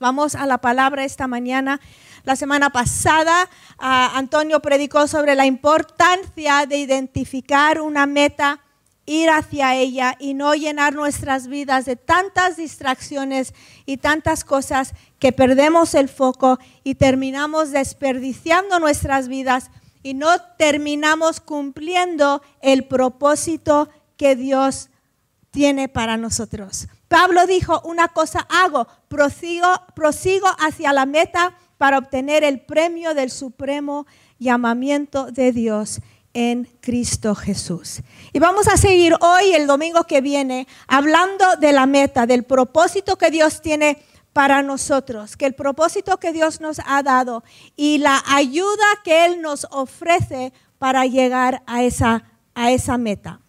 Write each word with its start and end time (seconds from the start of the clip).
Vamos 0.00 0.34
a 0.34 0.46
la 0.46 0.56
palabra 0.56 1.04
esta 1.04 1.26
mañana. 1.26 1.78
La 2.24 2.34
semana 2.34 2.70
pasada 2.70 3.50
ah, 3.78 4.12
Antonio 4.14 4.60
predicó 4.60 5.06
sobre 5.06 5.34
la 5.34 5.44
importancia 5.44 6.64
de 6.64 6.78
identificar 6.78 7.82
una 7.82 8.06
meta, 8.06 8.60
ir 9.04 9.28
hacia 9.28 9.74
ella 9.74 10.16
y 10.18 10.32
no 10.32 10.54
llenar 10.54 10.94
nuestras 10.94 11.48
vidas 11.48 11.84
de 11.84 11.96
tantas 11.96 12.56
distracciones 12.56 13.52
y 13.84 13.98
tantas 13.98 14.42
cosas 14.42 14.94
que 15.18 15.32
perdemos 15.32 15.92
el 15.94 16.08
foco 16.08 16.58
y 16.82 16.94
terminamos 16.94 17.70
desperdiciando 17.70 18.78
nuestras 18.78 19.28
vidas 19.28 19.70
y 20.02 20.14
no 20.14 20.30
terminamos 20.56 21.40
cumpliendo 21.40 22.40
el 22.62 22.86
propósito 22.86 23.90
que 24.16 24.34
Dios 24.34 24.88
tiene 25.50 25.90
para 25.90 26.16
nosotros. 26.16 26.88
Pablo 27.10 27.44
dijo, 27.48 27.80
una 27.80 28.06
cosa 28.06 28.46
hago, 28.48 28.86
prosigo, 29.08 29.66
prosigo 29.96 30.46
hacia 30.60 30.92
la 30.92 31.06
meta 31.06 31.54
para 31.76 31.98
obtener 31.98 32.44
el 32.44 32.60
premio 32.60 33.14
del 33.14 33.32
supremo 33.32 34.06
llamamiento 34.38 35.32
de 35.32 35.50
Dios 35.50 36.02
en 36.34 36.70
Cristo 36.80 37.34
Jesús. 37.34 38.02
Y 38.32 38.38
vamos 38.38 38.68
a 38.68 38.76
seguir 38.76 39.16
hoy, 39.22 39.54
el 39.54 39.66
domingo 39.66 40.04
que 40.04 40.20
viene, 40.20 40.68
hablando 40.86 41.56
de 41.56 41.72
la 41.72 41.86
meta, 41.86 42.26
del 42.26 42.44
propósito 42.44 43.18
que 43.18 43.32
Dios 43.32 43.60
tiene 43.60 44.00
para 44.32 44.62
nosotros, 44.62 45.36
que 45.36 45.46
el 45.46 45.54
propósito 45.54 46.20
que 46.20 46.32
Dios 46.32 46.60
nos 46.60 46.80
ha 46.86 47.02
dado 47.02 47.42
y 47.74 47.98
la 47.98 48.22
ayuda 48.28 48.86
que 49.02 49.24
Él 49.24 49.42
nos 49.42 49.66
ofrece 49.72 50.52
para 50.78 51.06
llegar 51.06 51.64
a 51.66 51.82
esa, 51.82 52.22
a 52.54 52.70
esa 52.70 52.98
meta. 52.98 53.40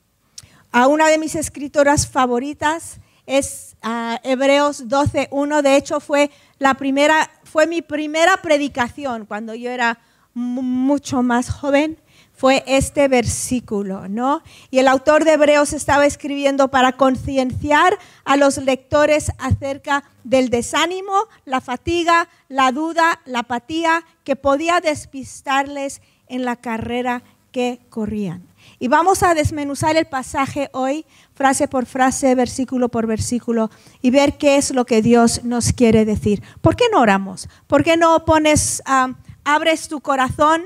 A 0.71 0.87
una 0.87 1.09
de 1.09 1.19
mis 1.19 1.35
escritoras 1.35 2.07
favoritas 2.07 2.99
es 3.25 3.75
uh, 3.83 4.15
Hebreos 4.23 4.87
12.1. 4.87 5.61
De 5.61 5.75
hecho, 5.75 5.99
fue, 5.99 6.31
la 6.59 6.73
primera, 6.75 7.29
fue 7.43 7.67
mi 7.67 7.81
primera 7.81 8.37
predicación 8.37 9.25
cuando 9.25 9.55
yo 9.55 9.69
era 9.69 9.99
mucho 10.33 11.23
más 11.23 11.49
joven. 11.49 11.97
Fue 12.33 12.63
este 12.65 13.07
versículo, 13.07 14.07
¿no? 14.09 14.41
Y 14.71 14.79
el 14.79 14.87
autor 14.87 15.25
de 15.25 15.33
Hebreos 15.33 15.73
estaba 15.73 16.07
escribiendo 16.07 16.69
para 16.69 16.93
concienciar 16.93 17.99
a 18.25 18.35
los 18.35 18.57
lectores 18.57 19.31
acerca 19.37 20.03
del 20.23 20.49
desánimo, 20.49 21.13
la 21.45 21.61
fatiga, 21.61 22.29
la 22.47 22.71
duda, 22.71 23.21
la 23.25 23.39
apatía 23.39 24.03
que 24.23 24.35
podía 24.35 24.79
despistarles 24.79 26.01
en 26.27 26.43
la 26.43 26.55
carrera 26.55 27.21
que 27.51 27.79
corrían. 27.89 28.47
Y 28.79 28.87
vamos 28.87 29.21
a 29.21 29.35
desmenuzar 29.35 29.95
el 29.95 30.05
pasaje 30.05 30.69
hoy, 30.73 31.05
frase 31.41 31.67
por 31.67 31.87
frase, 31.87 32.35
versículo 32.35 32.89
por 32.89 33.07
versículo, 33.07 33.71
y 33.99 34.11
ver 34.11 34.37
qué 34.37 34.57
es 34.57 34.69
lo 34.69 34.85
que 34.85 35.01
Dios 35.01 35.43
nos 35.43 35.73
quiere 35.73 36.05
decir. 36.05 36.43
¿Por 36.61 36.75
qué 36.75 36.83
no 36.91 36.99
oramos? 36.99 37.49
¿Por 37.65 37.83
qué 37.83 37.97
no 37.97 38.25
pones, 38.25 38.83
ah, 38.85 39.15
abres 39.43 39.87
tu 39.87 40.01
corazón 40.01 40.61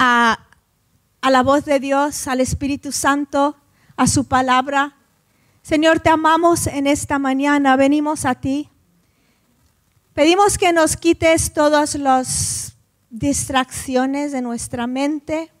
a, 0.00 0.40
a 1.20 1.30
la 1.30 1.44
voz 1.44 1.64
de 1.64 1.78
Dios, 1.78 2.26
al 2.26 2.40
Espíritu 2.40 2.90
Santo, 2.90 3.56
a 3.96 4.08
su 4.08 4.24
palabra? 4.24 4.96
Señor, 5.62 6.00
te 6.00 6.10
amamos 6.10 6.66
en 6.66 6.88
esta 6.88 7.20
mañana, 7.20 7.76
venimos 7.76 8.24
a 8.24 8.34
ti. 8.34 8.68
Pedimos 10.12 10.58
que 10.58 10.72
nos 10.72 10.96
quites 10.96 11.52
todas 11.52 11.94
las 11.94 12.76
distracciones 13.10 14.32
de 14.32 14.42
nuestra 14.42 14.88
mente 14.88 15.53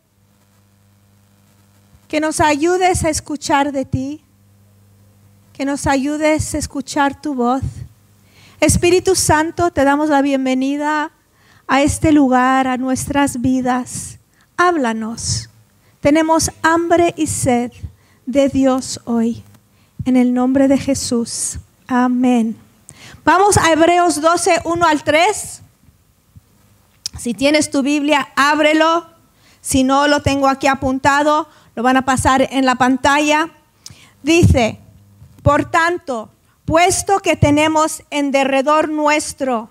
que 2.08 2.20
nos 2.20 2.40
ayudes 2.40 3.04
a 3.04 3.10
escuchar 3.10 3.72
de 3.72 3.84
ti, 3.84 4.22
que 5.52 5.64
nos 5.64 5.86
ayudes 5.86 6.54
a 6.54 6.58
escuchar 6.58 7.20
tu 7.20 7.34
voz. 7.34 7.62
Espíritu 8.60 9.14
Santo, 9.14 9.70
te 9.70 9.84
damos 9.84 10.08
la 10.08 10.22
bienvenida 10.22 11.12
a 11.66 11.82
este 11.82 12.12
lugar, 12.12 12.66
a 12.66 12.76
nuestras 12.76 13.40
vidas. 13.40 14.18
Háblanos. 14.56 15.48
Tenemos 16.00 16.50
hambre 16.62 17.14
y 17.16 17.26
sed 17.26 17.72
de 18.26 18.48
Dios 18.48 19.00
hoy. 19.04 19.42
En 20.04 20.16
el 20.16 20.34
nombre 20.34 20.68
de 20.68 20.76
Jesús. 20.76 21.58
Amén. 21.86 22.56
Vamos 23.24 23.56
a 23.56 23.72
Hebreos 23.72 24.20
12, 24.20 24.60
1 24.64 24.86
al 24.86 25.02
3. 25.02 25.62
Si 27.18 27.32
tienes 27.32 27.70
tu 27.70 27.82
Biblia, 27.82 28.28
ábrelo. 28.36 29.06
Si 29.60 29.82
no, 29.82 30.08
lo 30.08 30.20
tengo 30.20 30.48
aquí 30.48 30.66
apuntado 30.66 31.48
lo 31.74 31.82
van 31.82 31.96
a 31.96 32.04
pasar 32.04 32.48
en 32.50 32.64
la 32.64 32.76
pantalla. 32.76 33.50
Dice, 34.22 34.78
por 35.42 35.70
tanto, 35.70 36.30
puesto 36.64 37.20
que 37.20 37.36
tenemos 37.36 38.02
en 38.10 38.30
derredor 38.30 38.88
nuestro 38.88 39.70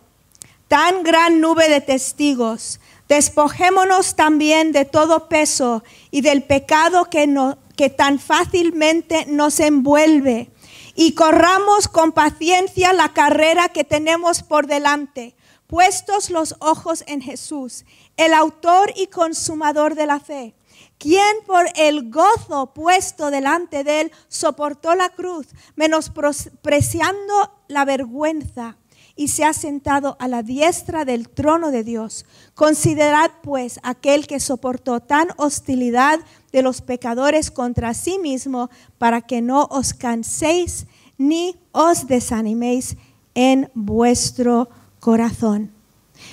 tan 0.67 1.03
gran 1.03 1.39
nube 1.39 1.69
de 1.69 1.81
testigos, 1.81 2.79
despojémonos 3.07 4.15
también 4.15 4.71
de 4.71 4.85
todo 4.85 5.27
peso 5.27 5.83
y 6.09 6.21
del 6.21 6.43
pecado 6.43 7.09
que, 7.09 7.31
que 7.75 7.89
tan 7.89 8.17
fácilmente 8.17 9.25
nos 9.27 9.59
envuelve 9.59 10.49
y 10.95 11.13
corramos 11.13 11.87
con 11.87 12.11
paciencia 12.11 12.93
la 12.93 13.13
carrera 13.13 13.69
que 13.69 13.83
tenemos 13.83 14.41
por 14.41 14.67
delante, 14.67 15.35
puestos 15.67 16.29
los 16.29 16.55
ojos 16.59 17.03
en 17.07 17.21
Jesús, 17.21 17.85
el 18.17 18.33
autor 18.33 18.91
y 18.95 19.07
consumador 19.07 19.95
de 19.95 20.07
la 20.07 20.19
fe 20.19 20.55
quien 21.03 21.35
por 21.45 21.65
el 21.75 22.09
gozo 22.11 22.67
puesto 22.73 23.29
delante 23.29 23.83
de 23.83 23.99
él 23.99 24.11
soportó 24.29 24.95
la 24.95 25.09
cruz, 25.09 25.47
menospreciando 25.75 27.33
la 27.67 27.83
vergüenza, 27.83 28.77
y 29.17 29.27
se 29.27 29.43
ha 29.43 29.51
sentado 29.51 30.15
a 30.21 30.29
la 30.29 30.43
diestra 30.43 31.03
del 31.03 31.27
trono 31.27 31.71
de 31.71 31.83
Dios. 31.83 32.25
Considerad 32.55 33.31
pues 33.43 33.81
aquel 33.83 34.27
que 34.27 34.39
soportó 34.39 35.01
tan 35.01 35.27
hostilidad 35.35 36.21
de 36.53 36.61
los 36.61 36.79
pecadores 36.79 37.51
contra 37.51 37.93
sí 37.93 38.17
mismo, 38.17 38.69
para 38.97 39.19
que 39.19 39.41
no 39.41 39.67
os 39.71 39.93
canséis 39.93 40.87
ni 41.17 41.57
os 41.73 42.07
desaniméis 42.07 42.95
en 43.35 43.69
vuestro 43.73 44.69
corazón. 45.01 45.82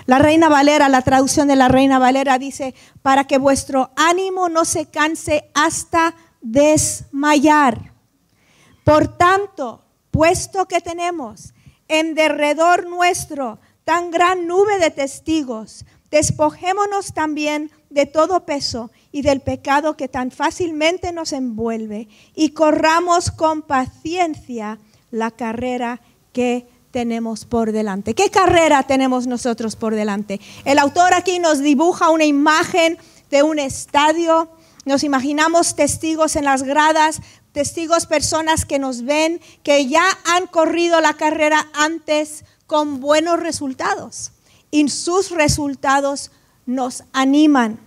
La 0.06 0.18
Reina 0.18 0.48
Valera, 0.48 0.88
la 0.88 1.02
traducción 1.02 1.48
de 1.48 1.56
la 1.56 1.68
Reina 1.68 1.98
Valera 1.98 2.38
dice, 2.38 2.74
para 3.02 3.24
que 3.24 3.38
vuestro 3.38 3.90
ánimo 3.96 4.48
no 4.48 4.64
se 4.64 4.86
canse 4.86 5.50
hasta 5.54 6.14
desmayar. 6.40 7.92
Por 8.84 9.16
tanto, 9.18 9.84
puesto 10.10 10.66
que 10.66 10.80
tenemos 10.80 11.54
en 11.88 12.14
derredor 12.14 12.86
nuestro 12.86 13.58
tan 13.84 14.10
gran 14.10 14.46
nube 14.46 14.78
de 14.78 14.90
testigos, 14.90 15.84
despojémonos 16.10 17.12
también 17.12 17.70
de 17.88 18.06
todo 18.06 18.46
peso 18.46 18.90
y 19.12 19.22
del 19.22 19.40
pecado 19.40 19.96
que 19.96 20.08
tan 20.08 20.30
fácilmente 20.30 21.12
nos 21.12 21.32
envuelve 21.32 22.08
y 22.34 22.50
corramos 22.50 23.30
con 23.30 23.62
paciencia 23.62 24.78
la 25.10 25.30
carrera 25.30 26.00
que 26.32 26.68
tenemos 26.90 27.44
por 27.44 27.72
delante? 27.72 28.14
¿Qué 28.14 28.30
carrera 28.30 28.82
tenemos 28.82 29.26
nosotros 29.26 29.76
por 29.76 29.94
delante? 29.94 30.40
El 30.64 30.78
autor 30.78 31.14
aquí 31.14 31.38
nos 31.38 31.60
dibuja 31.60 32.10
una 32.10 32.24
imagen 32.24 32.98
de 33.30 33.42
un 33.42 33.58
estadio. 33.58 34.50
Nos 34.84 35.04
imaginamos 35.04 35.76
testigos 35.76 36.36
en 36.36 36.44
las 36.44 36.62
gradas, 36.62 37.20
testigos, 37.52 38.06
personas 38.06 38.64
que 38.64 38.78
nos 38.78 39.02
ven, 39.02 39.40
que 39.62 39.86
ya 39.86 40.04
han 40.26 40.46
corrido 40.46 41.00
la 41.00 41.14
carrera 41.14 41.68
antes 41.74 42.44
con 42.66 43.00
buenos 43.00 43.40
resultados. 43.40 44.32
Y 44.70 44.88
sus 44.88 45.30
resultados 45.30 46.30
nos 46.66 47.04
animan. 47.12 47.80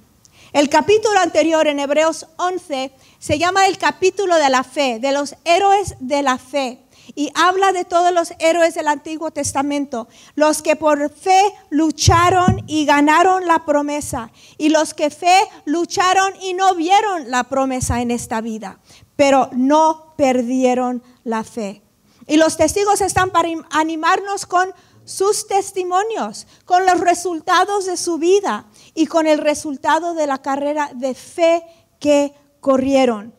El 0.51 0.69
capítulo 0.69 1.19
anterior 1.19 1.67
en 1.67 1.79
Hebreos 1.79 2.27
11 2.37 2.91
se 3.17 3.39
llama 3.39 3.65
el 3.67 3.77
capítulo 3.77 4.35
de 4.35 4.49
la 4.49 4.63
fe, 4.63 4.99
de 4.99 5.11
los 5.11 5.35
héroes 5.45 5.95
de 5.99 6.21
la 6.21 6.37
fe 6.37 6.82
y 7.15 7.31
habla 7.35 7.71
de 7.71 7.85
todos 7.85 8.13
los 8.13 8.33
héroes 8.39 8.73
del 8.75 8.87
Antiguo 8.87 9.31
Testamento, 9.31 10.07
los 10.35 10.61
que 10.61 10.75
por 10.75 11.09
fe 11.11 11.41
lucharon 11.69 12.63
y 12.67 12.85
ganaron 12.85 13.45
la 13.45 13.65
promesa, 13.65 14.31
y 14.57 14.69
los 14.69 14.93
que 14.93 15.09
fe 15.09 15.37
lucharon 15.65 16.33
y 16.41 16.53
no 16.53 16.75
vieron 16.75 17.29
la 17.29 17.43
promesa 17.45 18.01
en 18.01 18.11
esta 18.11 18.41
vida, 18.41 18.79
pero 19.15 19.49
no 19.53 20.13
perdieron 20.17 21.03
la 21.23 21.43
fe. 21.43 21.81
Y 22.27 22.37
los 22.37 22.57
testigos 22.57 23.01
están 23.01 23.31
para 23.31 23.49
animarnos 23.71 24.45
con 24.45 24.73
sus 25.05 25.47
testimonios, 25.47 26.47
con 26.65 26.85
los 26.85 26.99
resultados 27.01 27.85
de 27.85 27.97
su 27.97 28.17
vida 28.17 28.65
y 28.93 29.07
con 29.07 29.27
el 29.27 29.39
resultado 29.39 30.13
de 30.13 30.27
la 30.27 30.41
carrera 30.41 30.91
de 30.95 31.13
fe 31.13 31.63
que 31.99 32.33
corrieron. 32.61 33.33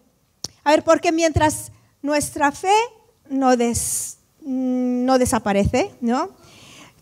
A 0.62 0.70
ver, 0.72 0.84
porque 0.84 1.12
mientras 1.12 1.72
nuestra 2.02 2.52
fe 2.52 2.74
no, 3.28 3.50
no 4.42 5.18
desaparece, 5.18 5.90
¿no? 6.00 6.30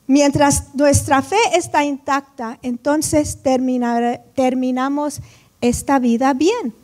Mientras 0.07 0.75
nuestra 0.75 1.23
fe 1.23 1.39
está 1.55 1.85
intacta, 1.85 2.59
entonces 2.63 3.39
terminamos 3.43 5.21
esta 5.61 5.99
vida 5.99 6.35
bien. 6.35 6.75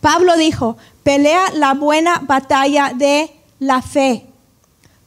Pablo 0.00 0.36
dijo, 0.36 0.76
pelea 1.02 1.50
la 1.54 1.74
buena 1.74 2.20
batalla 2.20 2.92
de 2.94 3.30
la 3.58 3.82
fe. 3.82 4.26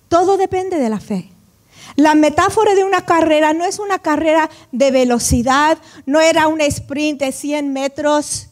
Todo 0.07 0.37
depende 0.37 0.77
de 0.77 0.89
la 0.89 0.99
fe. 0.99 1.29
La 1.95 2.15
metáfora 2.15 2.75
de 2.75 2.83
una 2.83 3.05
carrera 3.05 3.53
no 3.53 3.63
es 3.65 3.79
una 3.79 3.99
carrera 3.99 4.49
de 4.71 4.91
velocidad, 4.91 5.77
no 6.05 6.19
era 6.19 6.47
un 6.47 6.61
sprint 6.61 7.19
de 7.19 7.31
100 7.31 7.71
metros, 7.71 8.47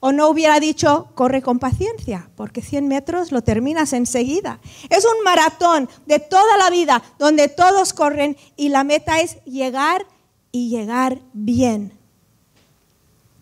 o 0.00 0.12
no 0.12 0.28
hubiera 0.28 0.58
dicho, 0.60 1.08
corre 1.14 1.42
con 1.42 1.58
paciencia, 1.58 2.28
porque 2.34 2.62
100 2.62 2.88
metros 2.88 3.32
lo 3.32 3.42
terminas 3.42 3.92
enseguida. 3.92 4.58
Es 4.88 5.04
un 5.04 5.22
maratón 5.22 5.88
de 6.06 6.18
toda 6.18 6.56
la 6.56 6.70
vida 6.70 7.02
donde 7.18 7.48
todos 7.48 7.92
corren 7.92 8.36
y 8.56 8.70
la 8.70 8.82
meta 8.82 9.20
es 9.20 9.42
llegar 9.44 10.06
y 10.50 10.70
llegar 10.70 11.18
bien. 11.34 11.92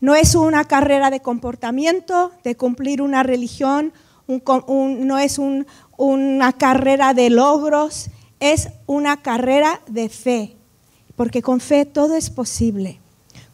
No 0.00 0.14
es 0.14 0.34
una 0.34 0.64
carrera 0.64 1.10
de 1.10 1.20
comportamiento, 1.20 2.32
de 2.44 2.56
cumplir 2.56 3.02
una 3.02 3.22
religión, 3.22 3.93
no 4.26 5.19
es 5.19 5.40
una 5.96 6.52
carrera 6.52 7.14
de 7.14 7.31
logros, 7.31 8.11
es 8.40 8.69
una 8.87 9.22
carrera 9.22 9.81
de 9.88 10.08
fe, 10.08 10.56
porque 11.16 11.43
con 11.43 11.61
fe 11.61 11.84
todo 11.84 12.14
es 12.14 12.31
posible. 12.31 13.00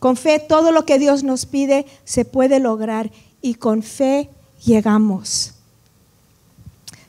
Con 0.04 0.18
fe 0.18 0.38
todo 0.38 0.70
lo 0.70 0.84
que 0.84 0.98
Dios 0.98 1.24
nos 1.24 1.46
pide 1.46 1.86
se 2.04 2.26
puede 2.26 2.60
lograr 2.60 3.10
y 3.40 3.54
con 3.54 3.82
fe 3.82 4.28
llegamos. 4.62 5.54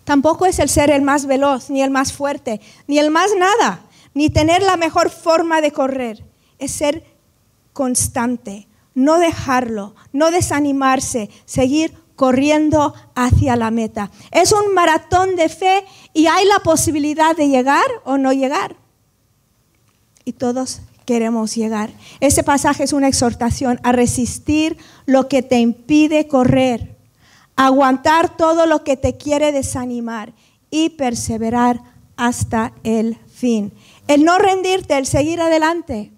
Tampoco 0.06 0.46
es 0.46 0.60
el 0.60 0.70
ser 0.70 0.92
el 0.92 1.02
más 1.02 1.26
veloz, 1.26 1.70
ni 1.70 1.82
el 1.82 1.92
más 1.92 2.14
fuerte, 2.14 2.62
ni 2.88 2.98
el 2.98 3.12
más 3.12 3.32
nada, 3.38 3.82
ni 4.14 4.30
tener 4.30 4.62
la 4.62 4.78
mejor 4.78 5.10
forma 5.10 5.60
de 5.60 5.74
correr. 5.74 6.24
Es 6.58 6.72
ser 6.72 7.04
constante, 7.74 8.66
no 8.94 9.20
dejarlo, 9.20 9.94
no 10.14 10.32
desanimarse, 10.32 11.30
seguir 11.44 11.94
corriendo 12.16 12.94
hacia 13.14 13.58
la 13.58 13.72
meta. 13.72 14.10
Es 14.32 14.54
un 14.54 14.74
maratón 14.74 15.36
de 15.36 15.50
fe 15.50 15.84
y 16.14 16.28
hay 16.28 16.46
la 16.46 16.60
posibilidad 16.60 17.36
de 17.36 17.50
llegar 17.50 17.88
o 18.06 18.18
no 18.18 18.32
llegar. 18.32 18.78
Y 20.24 20.32
todos 20.32 20.80
queremos 21.06 21.56
llegar. 21.56 21.92
Ese 22.20 22.44
pasaje 22.44 22.84
es 22.84 22.94
una 22.94 23.08
exhortación 23.08 23.80
a 23.84 23.92
resistir 23.92 24.78
lo 25.06 25.28
que 25.28 25.42
te 25.42 25.60
impide 25.60 26.28
correr, 26.28 26.96
aguantar 27.56 28.36
todo 28.36 28.66
lo 28.66 28.84
que 28.84 28.98
te 28.98 29.16
quiere 29.16 29.52
desanimar 29.52 30.34
y 30.70 30.90
perseverar 30.90 31.82
hasta 32.18 32.74
el 32.84 33.18
fin. 33.34 33.72
El 34.08 34.24
no 34.24 34.38
rendirte, 34.38 34.98
el 34.98 35.06
seguir 35.06 35.42
adelante. 35.42 36.12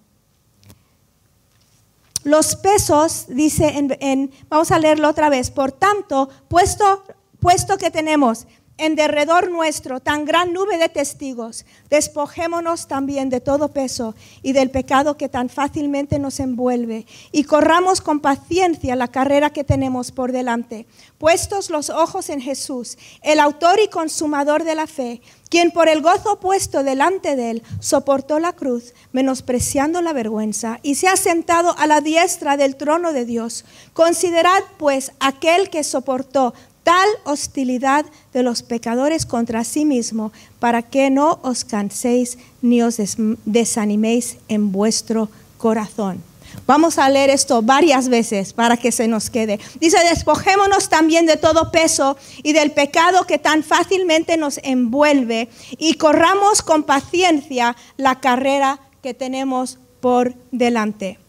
Los 2.23 2.55
pesos, 2.55 3.25
dice, 3.29 3.73
en, 3.77 4.31
vamos 4.49 4.71
a 4.71 4.79
leerlo 4.79 5.07
otra 5.07 5.29
vez, 5.29 5.49
por 5.49 5.71
tanto, 5.71 6.29
puesto, 6.49 7.03
puesto 7.39 7.77
que 7.77 7.89
tenemos 7.89 8.47
en 8.77 8.95
derredor 8.95 9.49
nuestro 9.49 9.99
tan 9.99 10.25
gran 10.25 10.53
nube 10.53 10.77
de 10.77 10.89
testigos, 10.89 11.65
despojémonos 11.89 12.87
también 12.87 13.29
de 13.29 13.41
todo 13.41 13.69
peso 13.69 14.15
y 14.43 14.53
del 14.53 14.69
pecado 14.69 15.17
que 15.17 15.29
tan 15.29 15.49
fácilmente 15.49 16.19
nos 16.19 16.39
envuelve 16.39 17.05
y 17.31 17.43
corramos 17.45 18.01
con 18.01 18.19
paciencia 18.19 18.95
la 18.95 19.07
carrera 19.07 19.49
que 19.49 19.63
tenemos 19.63 20.11
por 20.11 20.31
delante, 20.31 20.85
puestos 21.17 21.69
los 21.69 21.89
ojos 21.89 22.29
en 22.29 22.39
Jesús, 22.39 22.97
el 23.21 23.39
autor 23.39 23.79
y 23.83 23.87
consumador 23.87 24.63
de 24.63 24.75
la 24.75 24.85
fe, 24.85 25.21
quien 25.49 25.71
por 25.71 25.87
el 25.87 26.01
gozo 26.01 26.39
puesto 26.39 26.83
delante 26.83 27.35
de 27.35 27.51
él 27.51 27.63
soportó 27.79 28.39
la 28.39 28.53
cruz, 28.53 28.93
menospreciando 29.11 30.01
la 30.01 30.13
vergüenza, 30.13 30.79
y 30.83 30.95
se 30.95 31.07
ha 31.07 31.15
sentado 31.15 31.75
a 31.77 31.87
la 31.87 32.01
diestra 32.01 32.57
del 32.57 32.75
trono 32.75 33.13
de 33.13 33.25
Dios. 33.25 33.65
Considerad 33.93 34.61
pues 34.77 35.13
aquel 35.19 35.69
que 35.69 35.83
soportó 35.83 36.53
tal 36.87 37.09
hostilidad 37.25 38.05
de 38.31 38.43
los 38.43 38.63
pecadores 38.63 39.25
contra 39.25 39.65
sí 39.65 39.83
mismo, 39.83 40.31
para 40.57 40.83
que 40.83 41.09
no 41.09 41.37
os 41.43 41.65
canséis 41.65 42.37
ni 42.61 42.81
os 42.81 42.95
desaniméis 43.43 44.37
en 44.47 44.71
vuestro 44.71 45.27
corazón. 45.57 46.23
Vamos 46.65 46.97
a 46.97 47.09
leer 47.09 47.29
esto 47.29 47.61
varias 47.61 48.07
veces 48.07 48.53
para 48.53 48.77
que 48.77 48.93
se 48.93 49.09
nos 49.09 49.29
quede. 49.29 49.59
Dice, 49.81 49.97
despojémonos 50.09 50.87
también 50.87 51.25
de 51.25 51.35
todo 51.35 51.73
peso 51.73 52.15
y 52.41 52.53
del 52.53 52.71
pecado 52.71 53.25
que 53.25 53.37
tan 53.37 53.63
fácilmente 53.63 54.37
nos 54.37 54.57
envuelve 54.63 55.49
y 55.77 55.95
corramos 55.95 56.61
con 56.61 56.83
paciencia 56.83 57.75
la 57.97 58.21
carrera 58.21 58.79
que 59.03 59.13
tenemos 59.13 59.77
por 59.99 60.35
delante. 60.51 61.19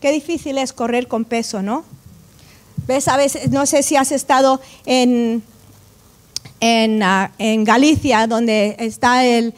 Qué 0.00 0.12
difícil 0.12 0.56
es 0.56 0.72
correr 0.72 1.08
con 1.08 1.24
peso, 1.24 1.62
¿no? 1.62 1.84
Ves, 2.86 3.08
a 3.08 3.16
veces, 3.16 3.50
no 3.50 3.66
sé 3.66 3.82
si 3.82 3.96
has 3.96 4.12
estado 4.12 4.60
en, 4.84 5.42
en, 6.60 7.02
ah, 7.02 7.32
Galicia, 7.38 8.26
donde 8.26 8.76
está 8.78 9.24
el, 9.24 9.54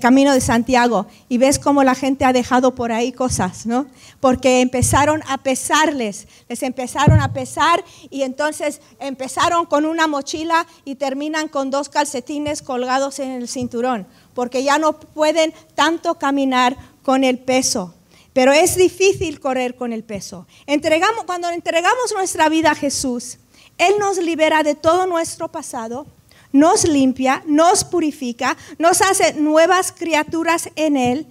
camino 0.00 0.32
de 0.32 0.40
Santiago, 0.40 1.06
y 1.28 1.38
ves 1.38 1.58
cómo 1.58 1.84
la 1.84 1.94
gente 1.94 2.24
ha 2.24 2.32
dejado 2.32 2.74
por 2.74 2.92
ahí 2.92 3.12
cosas, 3.12 3.64
¿no? 3.64 3.86
Porque 4.20 4.60
empezaron 4.60 5.22
a 5.28 5.38
pesarles, 5.38 6.26
les 6.48 6.62
empezaron 6.62 7.20
a 7.20 7.32
pesar 7.32 7.84
y 8.10 8.22
entonces 8.22 8.80
empezaron 8.98 9.66
con 9.66 9.86
una 9.86 10.06
mochila 10.06 10.66
y 10.84 10.96
terminan 10.96 11.48
con 11.48 11.70
dos 11.70 11.88
calcetines 11.88 12.60
colgados 12.60 13.18
en 13.18 13.30
el 13.30 13.48
cinturón, 13.48 14.06
porque 14.34 14.64
ya 14.64 14.78
no 14.78 14.94
pueden 14.98 15.54
tanto 15.74 16.16
caminar 16.16 16.76
con 17.02 17.22
el 17.24 17.38
peso. 17.38 17.94
Pero 18.34 18.52
es 18.52 18.76
difícil 18.76 19.40
correr 19.40 19.76
con 19.76 19.92
el 19.92 20.02
peso. 20.02 20.46
Entregamos, 20.66 21.24
cuando 21.24 21.48
entregamos 21.48 22.12
nuestra 22.14 22.48
vida 22.50 22.72
a 22.72 22.74
Jesús, 22.74 23.38
Él 23.78 23.94
nos 23.98 24.18
libera 24.18 24.62
de 24.62 24.74
todo 24.74 25.06
nuestro 25.06 25.48
pasado, 25.48 26.06
nos 26.52 26.84
limpia, 26.84 27.42
nos 27.46 27.84
purifica, 27.84 28.56
nos 28.76 29.00
hace 29.02 29.34
nuevas 29.34 29.92
criaturas 29.92 30.68
en 30.74 30.96
Él. 30.96 31.26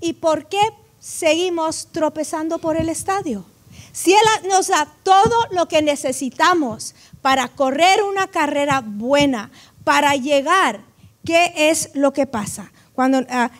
¿Y 0.00 0.14
por 0.14 0.48
qué 0.48 0.60
seguimos 0.98 1.88
tropezando 1.92 2.58
por 2.58 2.78
el 2.78 2.88
estadio? 2.88 3.44
Si 3.92 4.14
Él 4.14 4.48
nos 4.48 4.68
da 4.68 4.88
todo 5.02 5.36
lo 5.50 5.68
que 5.68 5.82
necesitamos 5.82 6.94
para 7.20 7.48
correr 7.48 8.02
una 8.02 8.26
carrera 8.28 8.82
buena, 8.82 9.50
para 9.84 10.16
llegar, 10.16 10.80
¿qué 11.26 11.52
es 11.54 11.90
lo 11.92 12.14
que 12.14 12.26
pasa? 12.26 12.72
Cuando 12.94 13.26
ah, 13.28 13.50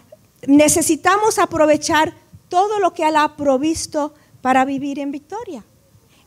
necesitamos 0.46 1.38
aprovechar 1.38 2.14
todo 2.48 2.78
lo 2.78 2.94
que 2.94 3.06
Él 3.06 3.16
ha 3.16 3.36
provisto 3.36 4.14
para 4.40 4.64
vivir 4.64 4.98
en 4.98 5.10
victoria. 5.10 5.64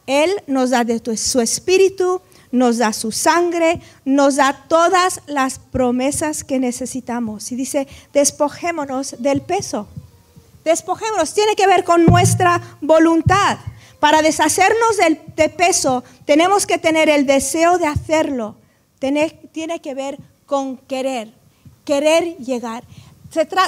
Él 0.08 0.32
nos 0.48 0.72
da 0.72 0.84
de 0.84 1.18
su 1.18 1.42
espíritu, 1.42 2.22
nos 2.52 2.78
da 2.78 2.92
su 2.94 3.12
sangre, 3.12 3.82
nos 4.04 4.36
da 4.36 4.66
todas 4.68 5.22
las 5.28 5.60
promesas 5.60 6.44
que 6.44 6.60
necesitamos. 6.60 7.52
Y 7.52 7.56
dice, 7.56 7.88
despojémonos 8.14 9.16
del 9.20 9.42
peso. 9.42 9.88
Despojémonos, 10.64 11.34
tiene 11.34 11.56
que 11.56 11.68
ver 11.68 11.84
con 11.84 12.06
nuestra 12.06 12.62
voluntad. 12.82 13.58
Para 14.00 14.22
deshacernos 14.22 14.98
del 14.98 15.52
peso 15.52 16.04
tenemos 16.26 16.66
que 16.66 16.78
tener 16.78 17.10
el 17.10 17.26
deseo 17.26 17.78
de 17.78 17.88
hacerlo. 17.88 18.56
tiene 19.00 19.80
que 19.82 19.94
ver 19.94 20.18
con 20.46 20.78
querer, 20.78 21.32
querer 21.86 22.36
llegar 22.38 22.84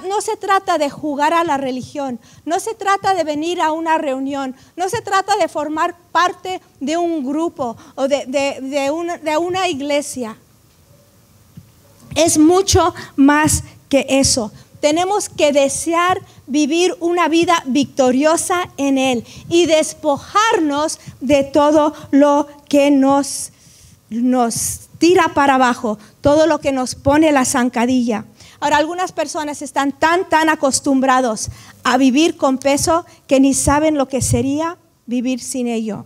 no 0.07 0.21
se 0.21 0.37
trata 0.37 0.77
de 0.77 0.89
jugar 0.89 1.33
a 1.33 1.43
la 1.43 1.57
religión, 1.57 2.19
no 2.45 2.59
se 2.59 2.73
trata 2.73 3.13
de 3.13 3.23
venir 3.23 3.61
a 3.61 3.71
una 3.71 3.97
reunión, 3.97 4.55
no 4.75 4.89
se 4.89 5.01
trata 5.01 5.37
de 5.37 5.47
formar 5.47 5.95
parte 6.11 6.61
de 6.79 6.97
un 6.97 7.25
grupo 7.25 7.77
o 7.95 8.07
de, 8.07 8.91
una, 9.39 9.67
iglesia. 9.69 10.35
Es 12.15 12.37
mucho 12.37 12.93
más 13.15 13.63
que 13.87 14.05
eso. 14.09 14.51
Tenemos 14.81 15.29
que 15.29 15.53
desear 15.53 16.21
vivir 16.45 16.93
una 16.99 17.29
vida 17.29 17.63
victoriosa 17.65 18.69
en 18.75 18.97
Él 18.97 19.25
y 19.47 19.65
despojarnos 19.65 20.99
de 21.21 21.45
todo 21.45 21.93
lo 22.11 22.47
que 22.67 22.91
nos 22.91 23.51
tira 24.97 25.33
para 25.33 25.55
abajo, 25.55 25.97
todo 26.19 26.47
lo 26.47 26.59
que 26.59 26.73
nos 26.73 26.95
pone 26.95 27.31
la 27.31 27.45
zancadilla. 27.45 28.25
Ahora, 28.63 28.77
algunas 28.77 29.11
personas 29.11 29.61
están 29.61 29.91
tan, 29.91 30.29
tan 30.29 30.47
acostumbrados 30.47 31.49
a 31.83 31.97
vivir 31.97 32.37
con 32.37 32.57
peso 32.57 33.05
que 33.27 33.41
ni 33.41 33.53
saben 33.53 33.97
lo 33.97 34.07
que 34.07 34.21
sería 34.21 34.77
vivir 35.05 35.41
sin 35.41 35.67
ello. 35.67 36.05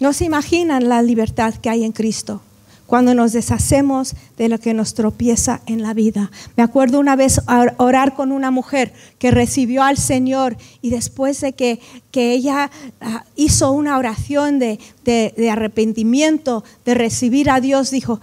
No 0.00 0.14
se 0.14 0.24
imaginan 0.24 0.88
la 0.88 1.02
libertad 1.02 1.52
que 1.56 1.68
hay 1.68 1.84
en 1.84 1.92
Cristo 1.92 2.40
cuando 2.86 3.14
nos 3.14 3.34
deshacemos 3.34 4.14
de 4.38 4.48
lo 4.48 4.58
que 4.58 4.72
nos 4.72 4.94
tropieza 4.94 5.60
en 5.66 5.82
la 5.82 5.92
vida. 5.92 6.30
Me 6.56 6.62
acuerdo 6.62 6.98
una 6.98 7.14
vez 7.14 7.42
orar 7.76 8.14
con 8.14 8.32
una 8.32 8.50
mujer 8.50 8.94
que 9.18 9.30
recibió 9.30 9.82
al 9.82 9.98
Señor 9.98 10.56
y 10.80 10.88
después 10.88 11.42
de 11.42 11.52
que, 11.52 11.78
ella 12.14 12.70
ah, 13.02 13.24
hizo 13.34 13.70
una 13.70 13.98
oración 13.98 14.60
de, 14.60 14.78
de 15.04 15.50
arrepentimiento, 15.50 16.64
de 16.86 16.94
recibir 16.94 17.50
a 17.50 17.60
Dios, 17.60 17.90
dijo, 17.90 18.18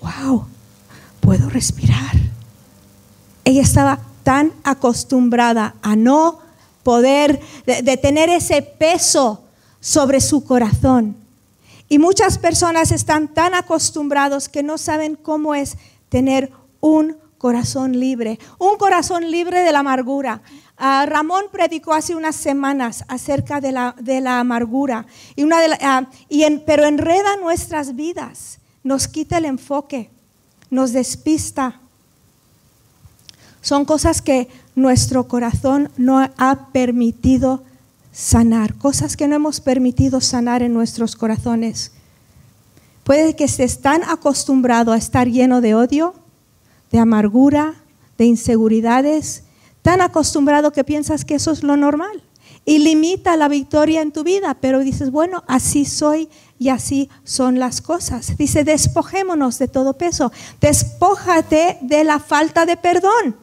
wow, 0.00 0.46
puedo 1.24 1.48
respirar. 1.48 2.12
Ella 3.44 3.62
estaba 3.62 4.00
tan 4.22 4.52
acostumbrada 4.62 5.74
a 5.82 5.96
no 5.96 6.38
poder, 6.82 7.40
de, 7.66 7.96
tener 7.96 8.28
ese 8.28 8.62
peso 8.62 9.42
sobre 9.80 10.20
su 10.20 10.44
corazón. 10.44 11.16
Y 11.88 11.98
muchas 11.98 12.38
personas 12.38 12.92
están 12.92 13.28
tan 13.28 13.54
acostumbrados 13.54 14.48
que 14.48 14.62
no 14.62 14.78
saben 14.78 15.16
cómo 15.16 15.54
es 15.54 15.76
tener 16.08 16.52
un 16.80 17.16
corazón 17.38 17.98
libre, 17.98 18.38
un 18.58 18.76
corazón 18.76 19.30
libre 19.30 19.60
de 19.60 19.72
la 19.72 19.80
amargura. 19.80 20.42
Ah, 20.76 21.06
Ramón 21.06 21.44
predicó 21.52 21.92
hace 21.92 22.14
unas 22.14 22.36
semanas 22.36 23.04
acerca 23.08 23.60
de 23.60 23.72
la, 23.72 23.94
de 23.98 24.20
la 24.20 24.40
amargura, 24.40 25.06
y 25.36 25.42
una 25.42 25.60
de 25.60 25.78
ah, 25.82 26.06
y 26.28 26.44
pero 26.66 26.84
enreda 26.84 27.36
nuestras 27.36 27.94
vidas, 27.94 28.58
nos 28.82 29.06
quita 29.08 29.38
el 29.38 29.44
enfoque, 29.44 30.10
nos 30.74 30.92
despista. 30.92 31.80
Son 33.62 33.84
cosas 33.84 34.20
que 34.20 34.48
nuestro 34.74 35.28
corazón 35.28 35.88
no 35.96 36.18
ha 36.18 36.68
permitido 36.72 37.62
sanar, 38.12 38.74
cosas 38.74 39.16
que 39.16 39.28
no 39.28 39.36
hemos 39.36 39.60
permitido 39.60 40.20
sanar 40.20 40.62
en 40.62 40.74
nuestros 40.74 41.14
corazones. 41.14 41.92
Puede 43.04 43.36
que 43.36 43.44
estés 43.44 43.80
tan 43.80 44.02
acostumbrado 44.02 44.92
a 44.92 44.96
estar 44.96 45.28
lleno 45.28 45.60
de 45.60 45.74
odio, 45.74 46.14
de 46.90 46.98
amargura, 46.98 47.74
de 48.18 48.24
inseguridades, 48.24 49.44
tan 49.82 50.00
acostumbrado 50.00 50.72
que 50.72 50.82
piensas 50.82 51.24
que 51.24 51.36
eso 51.36 51.52
es 51.52 51.62
lo 51.62 51.76
normal 51.76 52.23
y 52.64 52.78
limita 52.78 53.36
la 53.36 53.48
victoria 53.48 54.00
en 54.00 54.12
tu 54.12 54.24
vida, 54.24 54.54
pero 54.54 54.80
dices, 54.80 55.10
bueno, 55.10 55.44
así 55.46 55.84
soy 55.84 56.28
y 56.58 56.70
así 56.70 57.10
son 57.24 57.58
las 57.58 57.80
cosas. 57.80 58.36
Dice, 58.38 58.64
despojémonos 58.64 59.58
de 59.58 59.68
todo 59.68 59.94
peso, 59.94 60.32
despójate 60.60 61.78
de 61.82 62.04
la 62.04 62.20
falta 62.20 62.64
de 62.64 62.76
perdón. 62.76 63.36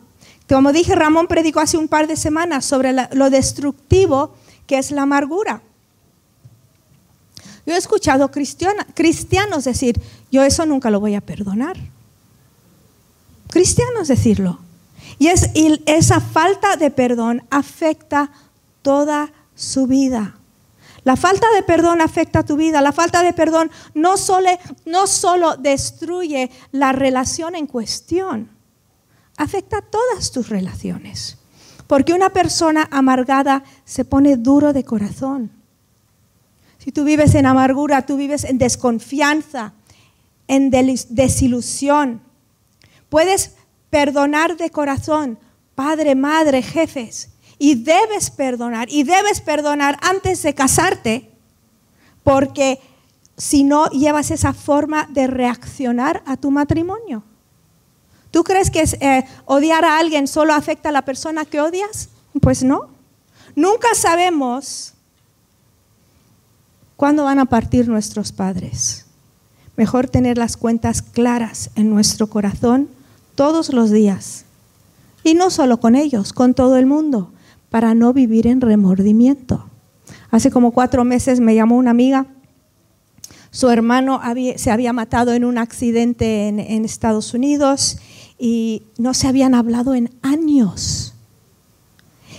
Como 0.50 0.74
dije, 0.74 0.96
Ramón 0.96 1.28
predicó 1.28 1.60
hace 1.60 1.78
un 1.78 1.88
par 1.88 2.08
de 2.08 2.16
semanas 2.16 2.66
sobre 2.66 2.94
lo 3.14 3.30
destructivo 3.30 4.34
que 4.66 4.78
es 4.78 4.92
la 4.92 5.04
amargura. 5.04 5.62
Yo 7.66 7.76
he 7.76 7.78
escuchado 7.78 8.32
cristianos 8.32 9.64
decir, 9.64 10.02
yo 10.32 10.44
eso 10.44 10.66
nunca 10.66 10.90
lo 10.90 11.00
voy 11.00 11.16
a 11.16 11.22
perdonar. 11.22 11.78
Cristianos 13.50 14.08
decirlo. 14.08 14.60
Y, 15.20 15.28
es, 15.28 15.52
esa 15.86 16.20
falta 16.20 16.76
de 16.78 16.90
perdón 16.90 17.44
afecta 17.50 18.32
toda 18.82 19.32
su 19.56 19.88
vida. 19.88 20.36
La 21.04 21.16
falta 21.16 21.48
de 21.56 21.64
perdón 21.64 22.02
afecta 22.02 22.44
tu 22.44 22.56
vida. 22.56 22.82
La 22.82 22.92
falta 22.92 23.24
de 23.24 23.34
perdón 23.34 23.72
no 23.94 24.18
solo, 24.18 24.50
no 24.86 25.08
solo 25.08 25.58
destruye 25.58 26.52
la 26.72 26.92
relación 26.92 27.56
en 27.56 27.68
cuestión, 27.68 28.50
afecta 29.38 29.82
todas 29.82 30.32
tus 30.32 30.50
relaciones. 30.50 31.38
Porque 31.88 32.14
una 32.14 32.30
persona 32.30 32.88
amargada 32.92 33.64
se 33.84 34.06
pone 34.06 34.38
duro 34.38 34.74
de 34.74 34.86
corazón. 34.86 35.52
Si 36.78 36.92
tú 36.92 37.04
vives 37.04 37.36
en 37.36 37.46
amargura, 37.46 38.06
tú 38.06 38.16
vives 38.16 38.44
en 38.44 38.58
desconfianza, 38.58 39.74
en 40.48 40.72
desilusión. 40.72 42.22
Puedes 43.10 43.56
perdonar 43.90 44.56
de 44.56 44.70
corazón, 44.70 45.38
padre, 45.76 46.16
madre, 46.16 46.62
jefes, 46.62 47.31
y 47.64 47.76
debes 47.76 48.32
perdonar, 48.32 48.90
y 48.90 49.04
debes 49.04 49.40
perdonar 49.40 50.00
antes 50.02 50.42
de 50.42 50.56
casarte, 50.56 51.30
porque 52.24 52.80
si 53.38 53.64
no 53.64 53.88
llevas 53.92 54.32
esa 54.32 54.52
forma 54.52 55.08
de 55.12 55.28
reaccionar 55.28 56.24
a 56.26 56.38
tu 56.38 56.50
matrimonio. 56.50 57.22
¿Tú 58.32 58.44
crees 58.44 58.72
que 58.72 58.82
eh, 59.00 59.26
odiar 59.46 59.86
a 59.86 60.00
alguien 60.00 60.28
solo 60.28 60.56
afecta 60.56 60.90
a 60.90 60.92
la 60.92 61.04
persona 61.04 61.46
que 61.46 61.62
odias? 61.62 62.10
Pues 62.42 62.64
no. 62.64 62.90
Nunca 63.56 63.90
sabemos 63.94 64.96
cuándo 66.96 67.26
van 67.26 67.38
a 67.38 67.46
partir 67.46 67.88
nuestros 67.88 68.32
padres. 68.32 69.06
Mejor 69.78 70.10
tener 70.10 70.40
las 70.40 70.58
cuentas 70.58 71.04
claras 71.04 71.70
en 71.76 71.92
nuestro 71.92 72.26
corazón 72.26 72.90
todos 73.36 73.70
los 73.70 73.92
días. 73.92 74.46
Y 75.24 75.36
no 75.36 75.52
solo 75.52 75.80
con 75.80 75.94
ellos, 75.94 76.34
con 76.34 76.56
todo 76.56 76.78
el 76.78 76.88
mundo, 76.88 77.32
para 77.72 77.96
no 77.96 78.12
vivir 78.14 78.46
en 78.46 78.60
remordimiento. 78.62 79.66
Hace 80.30 80.52
como 80.52 80.72
cuatro 80.72 81.06
meses 81.06 81.40
me 81.40 81.56
llamó 81.56 81.78
una 81.78 81.92
amiga. 81.92 82.28
Su 83.50 83.70
hermano 83.70 84.22
se 84.58 84.72
había 84.72 84.94
matado 84.94 85.34
en 85.34 85.46
un 85.46 85.58
accidente 85.58 86.50
en 86.50 86.86
Estados 86.86 87.34
Unidos 87.34 87.98
y 88.38 88.84
no 88.98 89.14
se 89.14 89.30
habían 89.30 89.56
hablado 89.56 89.96
en 89.96 90.12
años. 90.22 91.14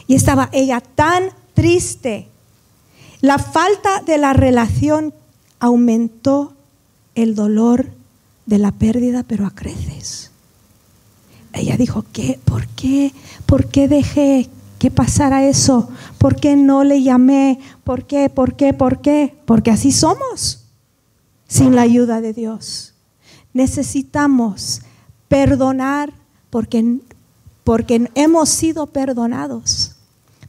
Y 0.07 0.15
estaba 0.15 0.51
ella 0.53 0.81
tan 0.81 1.31
triste. 1.55 2.29
La 3.23 3.39
falta 3.39 4.03
de 4.05 4.19
la 4.19 4.35
relación 4.35 5.15
aumentó 5.61 6.53
el 7.15 7.35
dolor 7.35 7.87
de 8.45 8.59
la 8.59 8.71
pérdida, 8.71 9.23
pero 9.23 9.47
a 9.47 9.51
creces. 9.51 10.31
Ella 11.55 11.79
dijo, 11.79 12.05
¿qué? 12.12 12.39
¿Por 12.45 12.67
qué? 12.69 13.12
¿Por 13.47 13.69
qué 13.69 13.89
dejé 13.89 14.51
que 14.83 14.91
pasara 14.91 15.45
eso? 15.45 15.89
¿Por 16.19 16.35
qué 16.35 16.57
no 16.57 16.83
le 16.83 17.05
llamé? 17.05 17.61
¿Por 17.85 18.05
qué? 18.05 18.29
¿Por 18.29 18.57
qué? 18.57 18.75
¿Por 18.75 19.01
qué? 19.01 19.33
Porque 19.45 19.71
así 19.71 19.93
somos, 19.93 20.65
sin 21.47 21.77
la 21.77 21.83
ayuda 21.83 22.21
de 22.21 22.33
Dios. 22.33 22.93
Necesitamos 23.53 24.83
perdonar 25.29 26.12
porque, 26.51 26.99
porque 27.62 28.11
hemos 28.17 28.49
sido 28.49 28.89
perdonados, 28.89 29.95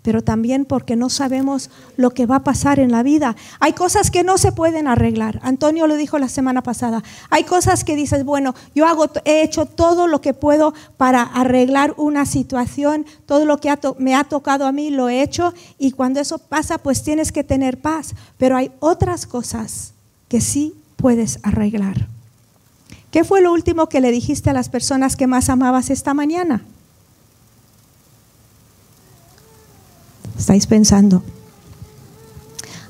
pero 0.04 0.22
también 0.22 0.66
porque 0.66 0.96
no 0.96 1.10
sabemos 1.10 1.70
lo 1.98 2.12
que 2.12 2.26
va 2.26 2.38
a 2.38 2.44
pasar 2.44 2.80
en 2.80 2.92
la 2.92 3.02
vida. 3.02 3.36
Hay 3.60 3.74
cosas 3.74 4.12
que 4.12 4.24
no 4.24 4.38
se 4.38 4.52
pueden 4.52 4.88
arreglar. 4.88 5.40
Antonio 5.42 5.88
lo 5.88 5.96
dijo 5.96 6.20
la 6.20 6.28
semana 6.28 6.62
pasada. 6.62 7.04
Hay 7.30 7.46
cosas 7.46 7.84
que 7.84 7.96
dices, 7.96 8.26
bueno, 8.26 8.54
yo 8.76 8.86
hago, 8.86 9.10
he 9.24 9.42
hecho 9.42 9.66
todo 9.66 10.08
lo 10.08 10.22
que 10.22 10.34
puedo 10.34 10.74
para 10.98 11.24
arreglar 11.24 11.94
una 11.98 12.26
situación, 12.26 13.06
todo 13.26 13.46
lo 13.46 13.58
que 13.58 13.74
me 13.98 14.14
ha 14.14 14.26
tocado 14.26 14.68
a 14.68 14.72
mí 14.74 14.92
lo 14.92 15.10
he 15.10 15.24
hecho 15.24 15.54
y 15.80 15.92
cuando 15.92 16.20
eso 16.20 16.38
pasa, 16.38 16.78
pues 16.78 17.02
tienes 17.02 17.32
que 17.32 17.46
tener 17.46 17.80
paz. 17.80 18.14
Pero 18.38 18.58
hay 18.58 18.72
otras 18.80 19.26
cosas 19.26 19.94
que 20.28 20.42
sí 20.42 20.76
puedes 20.98 21.40
arreglar. 21.44 22.08
¿Qué 23.10 23.24
fue 23.24 23.42
lo 23.42 23.54
último 23.54 23.88
que 23.88 24.02
le 24.02 24.12
dijiste 24.12 24.50
a 24.50 24.54
las 24.54 24.70
personas 24.70 25.16
que 25.16 25.28
más 25.28 25.50
amabas 25.50 25.90
esta 25.90 26.14
mañana? 26.14 26.66
Estáis 30.38 30.68
pensando. 30.68 31.24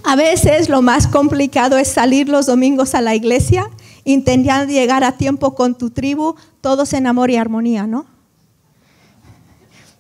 A 0.03 0.15
veces 0.15 0.69
lo 0.69 0.81
más 0.81 1.07
complicado 1.07 1.77
es 1.77 1.87
salir 1.87 2.27
los 2.27 2.45
domingos 2.45 2.93
a 2.93 3.01
la 3.01 3.15
iglesia 3.15 3.69
intentando 4.05 4.71
llegar 4.71 5.03
a 5.03 5.13
tiempo 5.13 5.55
con 5.55 5.75
tu 5.75 5.89
tribu, 5.89 6.35
todos 6.61 6.93
en 6.93 7.07
amor 7.07 7.29
y 7.29 7.37
armonía, 7.37 7.87
¿no? 7.87 8.05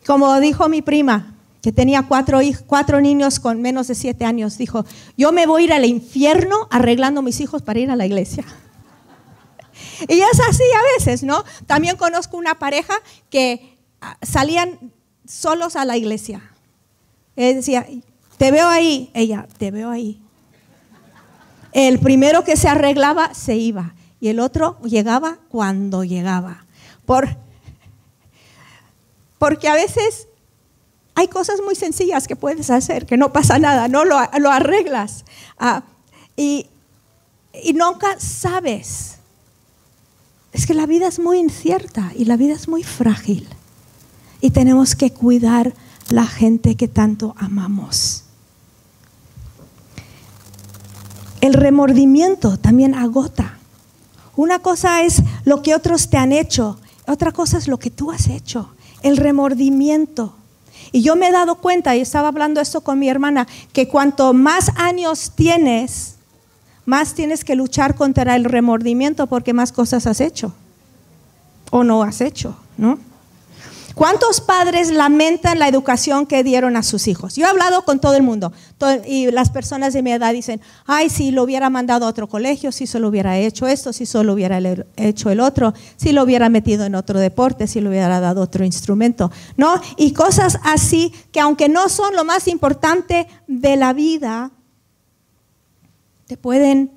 Como 0.05 0.39
dijo 0.41 0.67
mi 0.67 0.81
prima, 0.81 1.33
que 1.61 1.71
tenía 1.71 2.03
cuatro, 2.03 2.39
cuatro 2.67 2.99
niños 2.99 3.39
con 3.39 3.61
menos 3.61 3.87
de 3.87 3.95
siete 3.95 4.25
años, 4.25 4.57
dijo, 4.57 4.85
yo 5.15 5.31
me 5.31 5.45
voy 5.45 5.61
a 5.61 5.65
ir 5.65 5.73
al 5.73 5.85
infierno 5.85 6.67
arreglando 6.69 7.21
mis 7.21 7.39
hijos 7.39 7.61
para 7.61 7.79
ir 7.79 7.89
a 7.89 7.95
la 7.95 8.05
iglesia. 8.05 8.43
Y 10.07 10.19
es 10.19 10.39
así 10.49 10.63
a 10.63 10.97
veces, 10.97 11.23
¿no? 11.23 11.43
También 11.65 11.95
conozco 11.95 12.37
una 12.37 12.55
pareja 12.55 12.93
que 13.29 13.77
ah, 14.01 14.17
salían 14.21 14.91
solos 15.25 15.75
a 15.75 15.85
la 15.85 15.95
iglesia. 15.95 16.52
Él 17.35 17.55
decía, 17.55 17.85
te 18.37 18.51
veo 18.51 18.67
ahí. 18.67 19.09
Ella, 19.13 19.47
te 19.57 19.71
veo 19.71 19.89
ahí. 19.89 20.21
El 21.71 21.99
primero 21.99 22.43
que 22.43 22.55
se 22.55 22.67
arreglaba 22.67 23.33
se 23.33 23.55
iba 23.55 23.95
y 24.19 24.29
el 24.29 24.39
otro 24.39 24.79
llegaba 24.83 25.39
cuando 25.49 26.03
llegaba. 26.03 26.65
Por, 27.05 27.35
porque 29.39 29.67
a 29.67 29.73
veces 29.73 30.27
hay 31.15 31.27
cosas 31.27 31.61
muy 31.65 31.75
sencillas 31.75 32.27
que 32.27 32.35
puedes 32.35 32.69
hacer, 32.69 33.05
que 33.05 33.17
no 33.17 33.33
pasa 33.33 33.59
nada, 33.59 33.87
no 33.87 34.05
lo, 34.05 34.17
arreglas. 34.17 35.25
Ah, 35.57 35.83
y, 36.35 36.67
y 37.63 37.73
nunca 37.73 38.19
sabes 38.19 39.13
es 40.53 40.67
que 40.67 40.75
la 40.75 40.85
vida 40.85 41.07
es 41.07 41.19
muy 41.19 41.39
incierta 41.39 42.11
y 42.15 42.25
la 42.25 42.37
vida 42.37 42.53
es 42.53 42.67
muy 42.67 42.83
frágil. 42.83 43.47
Y 44.39 44.51
tenemos 44.51 44.95
que 44.95 45.11
cuidar 45.11 45.73
la 46.09 46.25
gente 46.25 46.75
que 46.75 46.87
tanto 46.87 47.35
amamos. 47.37 48.23
El 51.41 51.53
remordimiento 51.53 52.57
también 52.57 52.95
agota. 52.95 53.57
Una 54.35 54.59
cosa 54.59 55.03
es 55.03 55.21
lo 55.45 55.61
que 55.61 55.75
otros 55.75 56.09
te 56.09 56.17
han 56.17 56.31
hecho, 56.31 56.79
otra 57.05 57.31
cosa 57.31 57.57
es 57.57 57.67
lo 57.67 57.77
que 57.77 57.89
tú 57.89 58.11
has 58.11 58.27
hecho. 58.27 58.73
El 59.01 59.17
remordimiento. 59.17 60.35
Y 60.91 61.01
yo 61.01 61.15
me 61.15 61.27
he 61.27 61.31
dado 61.31 61.55
cuenta, 61.55 61.95
y 61.95 62.01
estaba 62.01 62.29
hablando 62.29 62.61
esto 62.61 62.81
con 62.81 62.99
mi 62.99 63.09
hermana, 63.09 63.47
que 63.73 63.87
cuanto 63.87 64.33
más 64.33 64.69
años 64.77 65.31
tienes, 65.35 66.15
más 66.85 67.13
tienes 67.13 67.43
que 67.43 67.55
luchar 67.55 67.95
contra 67.95 68.35
el 68.35 68.45
remordimiento 68.45 69.27
porque 69.27 69.53
más 69.53 69.71
cosas 69.71 70.07
has 70.07 70.21
hecho 70.21 70.53
o 71.71 71.83
no 71.83 72.03
has 72.03 72.21
hecho, 72.21 72.55
¿no? 72.77 72.99
¿Cuántos 73.95 74.41
padres 74.41 74.89
lamentan 74.91 75.59
la 75.59 75.67
educación 75.67 76.25
que 76.25 76.43
dieron 76.43 76.75
a 76.77 76.83
sus 76.83 77.07
hijos? 77.07 77.35
Yo 77.35 77.45
he 77.45 77.49
hablado 77.49 77.85
con 77.85 77.99
todo 77.99 78.15
el 78.15 78.23
mundo 78.23 78.51
y 79.05 79.29
las 79.29 79.51
personas 79.51 79.93
de 79.93 80.01
mi 80.01 80.11
edad 80.11 80.33
dicen, 80.33 80.61
ay, 80.85 81.09
si 81.09 81.29
lo 81.29 81.43
hubiera 81.43 81.69
mandado 81.69 82.05
a 82.05 82.09
otro 82.09 82.27
colegio, 82.27 82.71
si 82.71 82.87
solo 82.87 83.09
hubiera 83.09 83.37
hecho 83.37 83.67
esto, 83.67 83.93
si 83.93 84.07
solo 84.07 84.33
hubiera 84.33 84.59
hecho 84.95 85.29
el 85.29 85.39
otro, 85.39 85.73
si 85.95 86.11
lo 86.11 86.23
hubiera 86.23 86.49
metido 86.49 86.85
en 86.85 86.95
otro 86.95 87.19
deporte, 87.19 87.67
si 87.67 87.81
le 87.81 87.89
hubiera 87.89 88.19
dado 88.19 88.41
otro 88.41 88.65
instrumento, 88.65 89.31
¿no? 89.57 89.79
Y 89.97 90.13
cosas 90.13 90.59
así 90.63 91.13
que 91.31 91.39
aunque 91.39 91.69
no 91.69 91.87
son 91.87 92.15
lo 92.15 92.25
más 92.25 92.47
importante 92.47 93.27
de 93.47 93.75
la 93.75 93.93
vida, 93.93 94.51
te 96.25 96.35
pueden, 96.35 96.91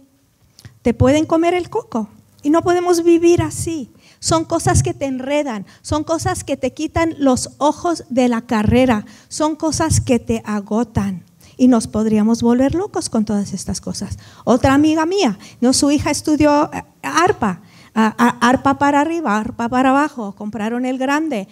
te 0.80 0.94
pueden 0.94 1.26
comer 1.26 1.52
el 1.52 1.68
coco. 1.68 2.08
Y 2.42 2.50
no 2.50 2.62
podemos 2.62 3.02
vivir 3.02 3.42
así. 3.42 3.90
Son 4.26 4.44
cosas 4.44 4.82
que 4.82 4.92
te 4.92 5.04
enredan, 5.04 5.66
son 5.82 6.02
cosas 6.02 6.42
que 6.42 6.56
te 6.56 6.72
quitan 6.72 7.14
los 7.16 7.50
ojos 7.58 8.02
de 8.08 8.26
la 8.26 8.40
carrera, 8.40 9.06
son 9.28 9.54
cosas 9.54 10.00
que 10.00 10.18
te 10.18 10.42
agotan. 10.44 11.22
Y 11.56 11.68
nos 11.68 11.86
podríamos 11.86 12.42
volver 12.42 12.74
locos 12.74 13.08
con 13.08 13.24
todas 13.24 13.52
estas 13.52 13.80
cosas. 13.80 14.18
Otra 14.42 14.74
amiga 14.74 15.06
mía, 15.06 15.38
¿no? 15.60 15.72
su 15.72 15.92
hija 15.92 16.10
estudió 16.10 16.68
eh, 16.72 16.82
arpa, 17.04 17.60
arpa 17.94 18.78
para 18.78 19.00
arriba, 19.00 19.38
arpa 19.38 19.68
para 19.68 19.90
abajo, 19.90 20.34
compraron 20.34 20.86
el 20.86 20.98
grande, 20.98 21.46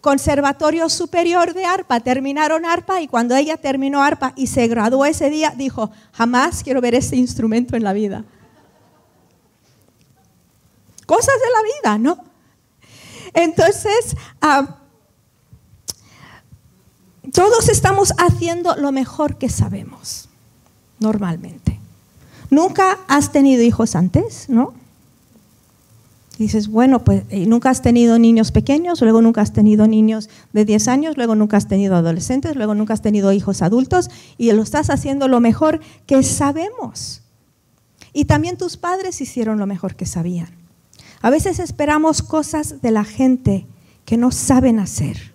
conservatorio 0.00 0.88
superior 0.88 1.52
de 1.52 1.64
arpa, 1.64 1.98
terminaron 1.98 2.64
arpa 2.64 3.00
y 3.00 3.08
cuando 3.08 3.34
ella 3.34 3.56
terminó 3.56 4.04
arpa 4.04 4.34
y 4.36 4.46
se 4.46 4.68
graduó 4.68 5.04
ese 5.04 5.30
día, 5.30 5.52
dijo, 5.56 5.90
jamás 6.12 6.62
quiero 6.62 6.80
ver 6.80 6.94
este 6.94 7.16
instrumento 7.16 7.74
en 7.74 7.82
la 7.82 7.92
vida 7.92 8.24
cosas 11.06 11.34
de 11.34 11.50
la 11.52 11.62
vida, 11.62 11.98
¿no? 11.98 12.24
Entonces, 13.32 14.16
ah, 14.40 14.76
todos 17.32 17.68
estamos 17.68 18.12
haciendo 18.18 18.76
lo 18.76 18.92
mejor 18.92 19.38
que 19.38 19.48
sabemos, 19.48 20.28
normalmente. 20.98 21.80
Nunca 22.50 22.98
has 23.08 23.32
tenido 23.32 23.62
hijos 23.62 23.96
antes, 23.96 24.48
¿no? 24.48 24.74
dices, 26.38 26.68
bueno, 26.68 27.02
pues 27.04 27.24
nunca 27.30 27.70
has 27.70 27.82
tenido 27.82 28.18
niños 28.18 28.52
pequeños, 28.52 29.00
luego 29.00 29.22
nunca 29.22 29.40
has 29.40 29.52
tenido 29.52 29.86
niños 29.86 30.28
de 30.52 30.64
10 30.64 30.88
años, 30.88 31.16
luego 31.16 31.34
nunca 31.34 31.56
has 31.56 31.68
tenido 31.68 31.96
adolescentes, 31.96 32.56
luego 32.56 32.74
nunca 32.74 32.94
has 32.94 33.02
tenido 33.02 33.32
hijos 33.32 33.62
adultos 33.62 34.10
y 34.36 34.52
lo 34.52 34.62
estás 34.62 34.90
haciendo 34.90 35.28
lo 35.28 35.40
mejor 35.40 35.80
que 36.06 36.22
sabemos. 36.22 37.22
Y 38.12 38.26
también 38.26 38.56
tus 38.56 38.76
padres 38.76 39.20
hicieron 39.20 39.58
lo 39.58 39.66
mejor 39.66 39.96
que 39.96 40.06
sabían. 40.06 40.65
A 41.26 41.30
veces 41.30 41.58
esperamos 41.58 42.22
cosas 42.22 42.80
de 42.82 42.92
la 42.92 43.02
gente 43.02 43.66
que 44.04 44.16
no 44.16 44.30
saben 44.30 44.78
hacer. 44.78 45.34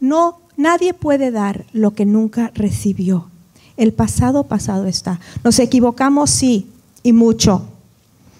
No, 0.00 0.40
nadie 0.56 0.94
puede 0.94 1.30
dar 1.30 1.64
lo 1.72 1.92
que 1.92 2.04
nunca 2.04 2.50
recibió. 2.56 3.30
El 3.76 3.92
pasado 3.92 4.48
pasado 4.48 4.86
está. 4.86 5.20
Nos 5.44 5.60
equivocamos, 5.60 6.30
sí, 6.30 6.72
y 7.04 7.12
mucho. 7.12 7.68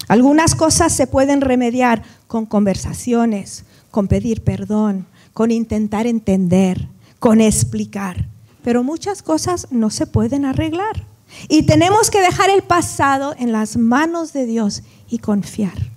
Algunas 0.08 0.56
cosas 0.56 0.92
se 0.92 1.06
pueden 1.06 1.40
remediar 1.40 2.02
con 2.26 2.46
conversaciones, 2.46 3.62
con 3.92 4.08
pedir 4.08 4.42
perdón, 4.42 5.06
con 5.32 5.52
intentar 5.52 6.08
entender, 6.08 6.88
con 7.20 7.40
explicar. 7.40 8.26
Pero 8.64 8.82
muchas 8.82 9.22
cosas 9.22 9.68
no 9.70 9.88
se 9.88 10.08
pueden 10.08 10.44
arreglar. 10.44 11.04
Y 11.48 11.62
tenemos 11.62 12.10
que 12.10 12.20
dejar 12.20 12.50
el 12.50 12.62
pasado 12.62 13.36
en 13.38 13.52
las 13.52 13.76
manos 13.76 14.32
de 14.32 14.46
Dios 14.46 14.82
y 15.08 15.18
confiar 15.18 15.90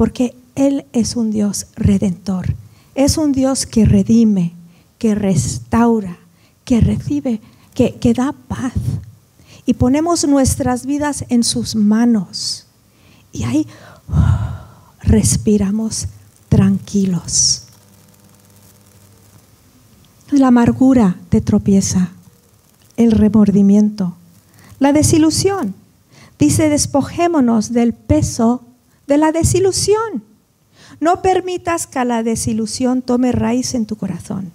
porque 0.00 0.34
Él 0.54 0.86
es 0.94 1.14
un 1.14 1.30
Dios 1.30 1.66
redentor, 1.76 2.54
es 2.94 3.18
un 3.18 3.32
Dios 3.32 3.66
que 3.66 3.84
redime, 3.84 4.54
que 4.96 5.14
restaura, 5.14 6.16
que 6.64 6.80
recibe, 6.80 7.42
que, 7.74 8.14
da 8.14 8.32
paz. 8.48 8.72
Y 9.66 9.74
ponemos 9.74 10.26
nuestras 10.26 10.86
vidas 10.86 11.26
en 11.28 11.44
sus 11.44 11.74
manos. 11.76 12.66
Y 13.30 13.42
ahí 13.42 13.66
respiramos 15.02 16.06
tranquilos. 16.48 17.64
La 20.30 20.46
amargura 20.46 21.18
te 21.28 21.42
tropieza, 21.42 22.12
el 22.96 23.12
remordimiento, 23.12 24.16
la 24.78 24.94
desilusión. 24.94 25.74
Dice, 26.38 26.70
despojémonos 26.70 27.74
del 27.74 27.92
peso 27.92 28.64
de 29.10 29.18
la 29.18 29.32
desilusión. 29.32 30.22
No 31.00 31.20
permitas 31.20 31.88
que 31.88 32.04
la 32.04 32.22
desilusión 32.22 33.02
tome 33.02 33.32
raíz 33.32 33.74
en 33.74 33.84
tu 33.84 33.96
corazón 33.96 34.52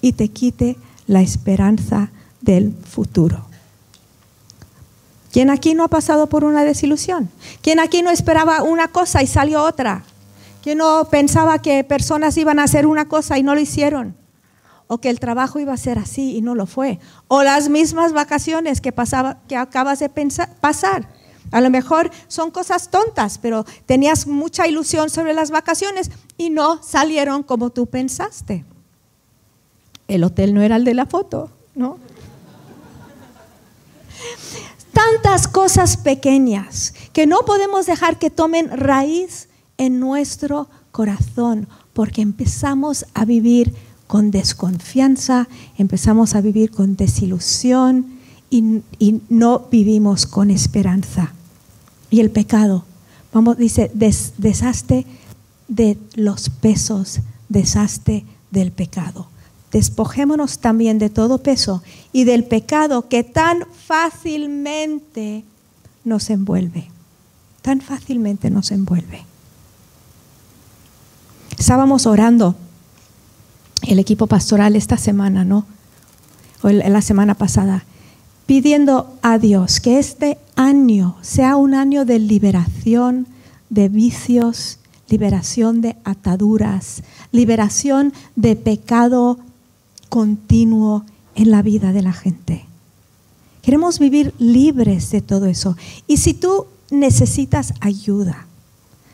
y 0.00 0.14
te 0.14 0.28
quite 0.28 0.78
la 1.06 1.20
esperanza 1.20 2.10
del 2.40 2.72
futuro. 2.72 3.44
¿Quién 5.32 5.50
aquí 5.50 5.74
no 5.74 5.84
ha 5.84 5.88
pasado 5.88 6.28
por 6.28 6.44
una 6.44 6.64
desilusión? 6.64 7.28
¿Quién 7.60 7.78
aquí 7.78 8.00
no 8.00 8.10
esperaba 8.10 8.62
una 8.62 8.88
cosa 8.88 9.22
y 9.22 9.26
salió 9.26 9.62
otra? 9.62 10.02
¿Quién 10.62 10.78
no 10.78 11.06
pensaba 11.10 11.60
que 11.60 11.84
personas 11.84 12.38
iban 12.38 12.58
a 12.58 12.64
hacer 12.64 12.86
una 12.86 13.06
cosa 13.06 13.36
y 13.36 13.42
no 13.42 13.54
lo 13.54 13.60
hicieron? 13.60 14.16
O 14.86 14.96
que 14.96 15.10
el 15.10 15.20
trabajo 15.20 15.58
iba 15.58 15.74
a 15.74 15.76
ser 15.76 15.98
así 15.98 16.36
y 16.36 16.40
no 16.40 16.54
lo 16.54 16.64
fue. 16.64 17.00
O 17.28 17.42
las 17.42 17.68
mismas 17.68 18.14
vacaciones 18.14 18.80
que, 18.80 18.92
pasaba, 18.92 19.40
que 19.46 19.56
acabas 19.56 19.98
de 19.98 20.08
pasar 20.60 21.06
a 21.52 21.60
lo 21.60 21.70
mejor 21.70 22.10
son 22.28 22.50
cosas 22.50 22.90
tontas, 22.90 23.38
pero 23.38 23.64
tenías 23.86 24.26
mucha 24.26 24.66
ilusión 24.66 25.10
sobre 25.10 25.34
las 25.34 25.50
vacaciones 25.50 26.10
y 26.36 26.50
no 26.50 26.82
salieron 26.82 27.42
como 27.42 27.70
tú 27.70 27.86
pensaste. 27.86 28.64
El 30.08 30.24
hotel 30.24 30.54
no 30.54 30.62
era 30.62 30.76
el 30.76 30.84
de 30.84 30.94
la 30.94 31.06
foto, 31.06 31.50
¿no? 31.74 31.98
Tantas 34.92 35.46
cosas 35.46 35.96
pequeñas 35.96 36.94
que 37.12 37.26
no 37.26 37.40
podemos 37.46 37.86
dejar 37.86 38.18
que 38.18 38.30
tomen 38.30 38.70
raíz 38.70 39.48
en 39.78 40.00
nuestro 40.00 40.68
corazón, 40.90 41.68
porque 41.92 42.22
empezamos 42.22 43.06
a 43.14 43.24
vivir 43.24 43.74
con 44.06 44.30
desconfianza, 44.30 45.48
empezamos 45.78 46.34
a 46.34 46.40
vivir 46.40 46.70
con 46.70 46.96
desilusión 46.96 48.18
y, 48.50 48.82
no 49.30 49.66
vivimos 49.70 50.26
con 50.26 50.50
esperanza 50.50 51.32
y 52.12 52.20
el 52.20 52.30
pecado. 52.30 52.84
Vamos, 53.32 53.56
dice, 53.56 53.90
des, 53.94 54.34
deshaste 54.36 55.06
de 55.66 55.98
los 56.14 56.50
pesos, 56.50 57.20
deshaste 57.48 58.24
del 58.50 58.70
pecado. 58.70 59.28
Despojémonos 59.72 60.58
también 60.58 60.98
de 60.98 61.08
todo 61.08 61.38
peso 61.38 61.82
y 62.12 62.24
del 62.24 62.44
pecado 62.44 63.08
que 63.08 63.24
tan 63.24 63.64
fácilmente 63.86 65.44
nos 66.04 66.28
envuelve. 66.28 66.90
Tan 67.62 67.80
fácilmente 67.80 68.50
nos 68.50 68.70
envuelve. 68.72 69.24
Estábamos 71.58 72.04
orando 72.04 72.56
el 73.88 73.98
equipo 73.98 74.26
pastoral 74.26 74.76
esta 74.76 74.98
semana, 74.98 75.46
¿no? 75.46 75.64
O 76.60 76.68
la 76.68 77.00
semana 77.00 77.34
pasada 77.34 77.86
pidiendo 78.52 79.16
a 79.22 79.38
Dios 79.38 79.80
que 79.80 79.98
este 79.98 80.36
año 80.56 81.16
sea 81.22 81.56
un 81.56 81.72
año 81.72 82.04
de 82.04 82.18
liberación 82.18 83.26
de 83.70 83.88
vicios, 83.88 84.78
liberación 85.08 85.80
de 85.80 85.96
ataduras, 86.04 87.02
liberación 87.30 88.12
de 88.36 88.54
pecado 88.56 89.38
continuo 90.10 91.06
en 91.34 91.50
la 91.50 91.62
vida 91.62 91.92
de 91.92 92.02
la 92.02 92.12
gente. 92.12 92.66
Queremos 93.62 93.98
vivir 93.98 94.34
libres 94.38 95.10
de 95.12 95.22
todo 95.22 95.46
eso. 95.46 95.74
Y 96.06 96.18
si 96.18 96.34
tú 96.34 96.66
necesitas 96.90 97.72
ayuda, 97.80 98.48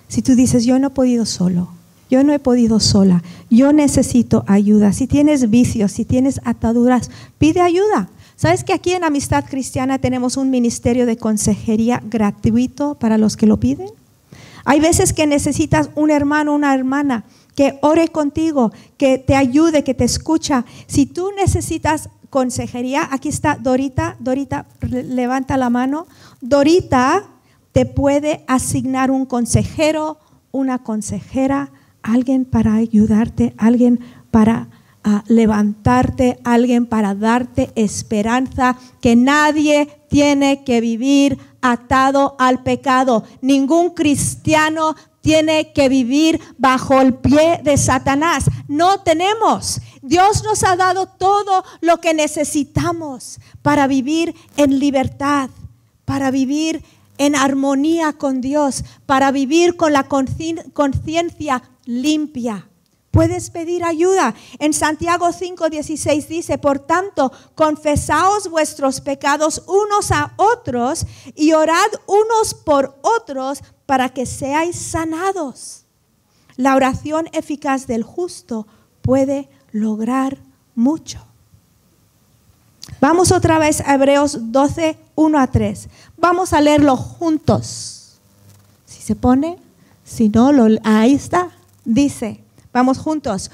si 0.08 0.20
tú 0.20 0.34
dices, 0.34 0.64
yo 0.64 0.80
no 0.80 0.88
he 0.88 0.90
podido 0.90 1.26
solo, 1.26 1.68
yo 2.10 2.24
no 2.24 2.32
he 2.32 2.40
podido 2.40 2.80
sola, 2.80 3.22
yo 3.50 3.72
necesito 3.72 4.42
ayuda, 4.48 4.92
si 4.92 5.06
tienes 5.06 5.48
vicios, 5.48 5.92
si 5.92 6.04
tienes 6.04 6.40
ataduras, 6.44 7.08
pide 7.38 7.60
ayuda. 7.60 8.08
¿Sabes 8.38 8.62
que 8.62 8.72
aquí 8.72 8.92
en 8.92 9.02
Amistad 9.02 9.46
Cristiana 9.46 9.98
tenemos 9.98 10.36
un 10.36 10.48
ministerio 10.48 11.06
de 11.06 11.16
consejería 11.16 12.00
gratuito 12.04 12.94
para 12.94 13.18
los 13.18 13.36
que 13.36 13.48
lo 13.48 13.58
piden? 13.58 13.88
Hay 14.64 14.78
veces 14.78 15.12
que 15.12 15.26
necesitas 15.26 15.90
un 15.96 16.12
hermano 16.12 16.54
una 16.54 16.72
hermana 16.72 17.24
que 17.56 17.80
ore 17.82 18.06
contigo, 18.06 18.70
que 18.96 19.18
te 19.18 19.34
ayude, 19.34 19.82
que 19.82 19.92
te 19.92 20.04
escucha. 20.04 20.64
Si 20.86 21.04
tú 21.04 21.32
necesitas 21.36 22.10
consejería, 22.30 23.08
aquí 23.10 23.28
está 23.28 23.56
Dorita. 23.56 24.14
Dorita, 24.20 24.66
levanta 24.82 25.56
la 25.56 25.68
mano. 25.68 26.06
Dorita 26.40 27.24
te 27.72 27.86
puede 27.86 28.44
asignar 28.46 29.10
un 29.10 29.26
consejero, 29.26 30.18
una 30.52 30.84
consejera, 30.84 31.72
alguien 32.04 32.44
para 32.44 32.74
ayudarte, 32.74 33.52
alguien 33.58 33.98
para 34.30 34.68
a 35.04 35.24
levantarte 35.28 36.38
alguien 36.44 36.86
para 36.86 37.14
darte 37.14 37.70
esperanza, 37.74 38.76
que 39.00 39.16
nadie 39.16 39.88
tiene 40.08 40.64
que 40.64 40.80
vivir 40.80 41.38
atado 41.60 42.36
al 42.38 42.62
pecado. 42.62 43.24
Ningún 43.40 43.90
cristiano 43.90 44.94
tiene 45.20 45.72
que 45.72 45.88
vivir 45.88 46.40
bajo 46.56 47.00
el 47.00 47.14
pie 47.14 47.60
de 47.62 47.76
Satanás. 47.76 48.44
No 48.66 49.00
tenemos. 49.00 49.80
Dios 50.02 50.42
nos 50.44 50.62
ha 50.64 50.76
dado 50.76 51.06
todo 51.06 51.64
lo 51.80 52.00
que 52.00 52.14
necesitamos 52.14 53.40
para 53.62 53.86
vivir 53.86 54.34
en 54.56 54.78
libertad, 54.78 55.50
para 56.04 56.30
vivir 56.30 56.82
en 57.18 57.34
armonía 57.34 58.12
con 58.14 58.40
Dios, 58.40 58.84
para 59.06 59.30
vivir 59.32 59.76
con 59.76 59.92
la 59.92 60.04
conciencia 60.04 61.62
limpia. 61.84 62.68
Puedes 63.10 63.50
pedir 63.50 63.84
ayuda. 63.84 64.34
En 64.58 64.72
Santiago 64.72 65.28
5:16 65.28 66.28
dice, 66.28 66.58
por 66.58 66.78
tanto, 66.78 67.32
confesaos 67.54 68.48
vuestros 68.48 69.00
pecados 69.00 69.62
unos 69.66 70.10
a 70.10 70.34
otros 70.36 71.06
y 71.34 71.52
orad 71.52 71.88
unos 72.06 72.54
por 72.54 72.98
otros 73.02 73.60
para 73.86 74.10
que 74.10 74.26
seáis 74.26 74.76
sanados. 74.76 75.84
La 76.56 76.76
oración 76.76 77.28
eficaz 77.32 77.86
del 77.86 78.02
justo 78.02 78.66
puede 79.00 79.48
lograr 79.72 80.38
mucho. 80.74 81.24
Vamos 83.00 83.32
otra 83.32 83.58
vez 83.58 83.80
a 83.80 83.94
Hebreos 83.94 84.52
12, 84.52 84.98
1 85.14 85.38
a 85.38 85.46
3. 85.46 85.88
Vamos 86.16 86.52
a 86.52 86.60
leerlo 86.60 86.96
juntos. 86.96 88.18
Si 88.84 89.02
se 89.02 89.14
pone, 89.14 89.58
si 90.04 90.28
no, 90.28 90.50
ahí 90.82 91.14
está. 91.14 91.50
Dice, 91.84 92.42
Vamos 92.72 92.98
juntos. 92.98 93.50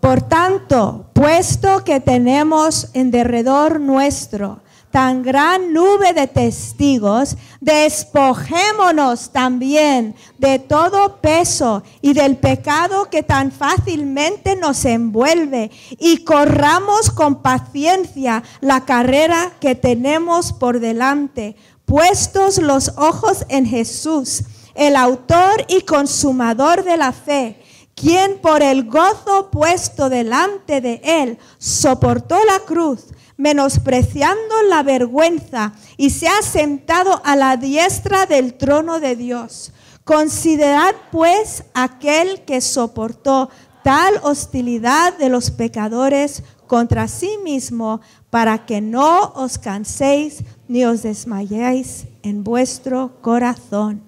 Por 0.00 0.22
tanto, 0.22 1.06
puesto 1.12 1.84
que 1.84 2.00
tenemos 2.00 2.88
en 2.92 3.10
derredor 3.10 3.78
nuestro 3.78 4.60
tan 4.92 5.22
gran 5.22 5.72
nube 5.72 6.12
de 6.12 6.26
testigos, 6.26 7.36
despojémonos 7.60 9.30
también 9.30 10.14
de 10.38 10.58
todo 10.58 11.16
peso 11.22 11.82
y 12.02 12.12
del 12.12 12.36
pecado 12.36 13.08
que 13.08 13.22
tan 13.22 13.50
fácilmente 13.50 14.54
nos 14.54 14.84
envuelve 14.84 15.70
y 15.98 16.24
corramos 16.24 17.10
con 17.10 17.40
paciencia 17.40 18.42
la 18.60 18.84
carrera 18.84 19.52
que 19.60 19.74
tenemos 19.74 20.52
por 20.52 20.78
delante, 20.78 21.56
puestos 21.86 22.58
los 22.58 22.92
ojos 22.98 23.46
en 23.48 23.64
Jesús, 23.64 24.42
el 24.74 24.96
autor 24.96 25.64
y 25.68 25.82
consumador 25.82 26.84
de 26.84 26.98
la 26.98 27.12
fe 27.12 27.61
quien 27.94 28.38
por 28.40 28.62
el 28.62 28.88
gozo 28.88 29.50
puesto 29.50 30.08
delante 30.08 30.80
de 30.80 31.00
él 31.04 31.38
soportó 31.58 32.36
la 32.44 32.60
cruz, 32.60 33.06
menospreciando 33.36 34.62
la 34.68 34.82
vergüenza, 34.82 35.72
y 35.96 36.10
se 36.10 36.28
ha 36.28 36.42
sentado 36.42 37.20
a 37.24 37.36
la 37.36 37.56
diestra 37.56 38.26
del 38.26 38.54
trono 38.54 39.00
de 39.00 39.16
Dios. 39.16 39.72
Considerad 40.04 40.94
pues 41.10 41.64
aquel 41.74 42.44
que 42.44 42.60
soportó 42.60 43.50
tal 43.84 44.14
hostilidad 44.22 45.16
de 45.18 45.28
los 45.28 45.50
pecadores 45.50 46.42
contra 46.66 47.06
sí 47.08 47.38
mismo, 47.44 48.00
para 48.30 48.64
que 48.64 48.80
no 48.80 49.32
os 49.34 49.58
canséis 49.58 50.42
ni 50.68 50.84
os 50.86 51.02
desmayéis 51.02 52.06
en 52.22 52.42
vuestro 52.44 53.20
corazón. 53.20 54.02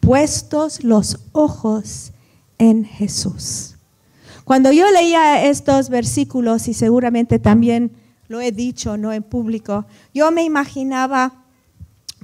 Puestos 0.00 0.84
los 0.84 1.18
ojos 1.32 2.12
en 2.58 2.84
Jesús. 2.84 3.74
Cuando 4.44 4.72
yo 4.72 4.90
leía 4.90 5.44
estos 5.46 5.88
versículos, 5.88 6.68
y 6.68 6.74
seguramente 6.74 7.38
también 7.38 7.92
lo 8.28 8.40
he 8.40 8.52
dicho, 8.52 8.96
no 8.96 9.12
en 9.12 9.22
público, 9.22 9.86
yo 10.12 10.30
me 10.30 10.44
imaginaba 10.44 11.44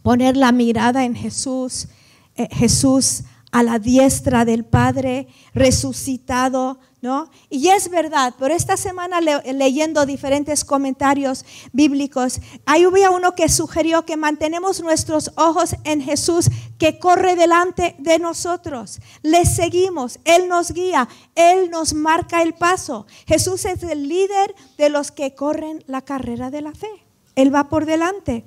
poner 0.03 0.37
la 0.37 0.53
mirada 0.53 1.05
en 1.05 1.15
Jesús, 1.15 1.89
eh, 2.37 2.49
Jesús 2.51 3.25
a 3.53 3.63
la 3.63 3.79
diestra 3.79 4.45
del 4.45 4.65
Padre, 4.65 5.29
resucitado, 5.55 6.79
¿no? 7.03 7.31
Y 7.49 7.69
es 7.69 7.89
verdad, 7.89 8.35
por 8.39 8.51
esta 8.51 8.77
semana 8.77 9.21
leyendo 9.21 10.05
diferentes 10.05 10.65
comentarios 10.65 11.45
bíblicos, 11.73 12.41
ahí 12.67 12.87
hubo 12.87 13.15
uno 13.15 13.35
que 13.35 13.49
sugirió 13.49 14.05
que 14.05 14.17
mantenemos 14.17 14.83
nuestros 14.83 15.33
ojos 15.37 15.75
en 15.85 16.03
Jesús 16.03 16.51
que 16.79 16.99
corre 16.99 17.37
delante 17.37 17.97
de 17.99 18.19
nosotros. 18.19 19.01
Le 19.23 19.47
seguimos, 19.47 20.19
Él 20.25 20.49
nos 20.49 20.73
guía, 20.73 21.09
Él 21.35 21.71
nos 21.71 21.95
marca 21.95 22.43
el 22.43 22.55
paso. 22.55 23.07
Jesús 23.27 23.65
es 23.65 23.83
el 23.83 24.09
líder 24.09 24.55
de 24.77 24.91
los 24.91 25.11
que 25.11 25.35
corren 25.35 25.83
la 25.87 26.03
carrera 26.03 26.51
de 26.51 26.61
la 26.61 26.73
fe. 26.73 26.91
Él 27.35 27.55
va 27.55 27.69
por 27.69 27.87
delante. 27.87 28.45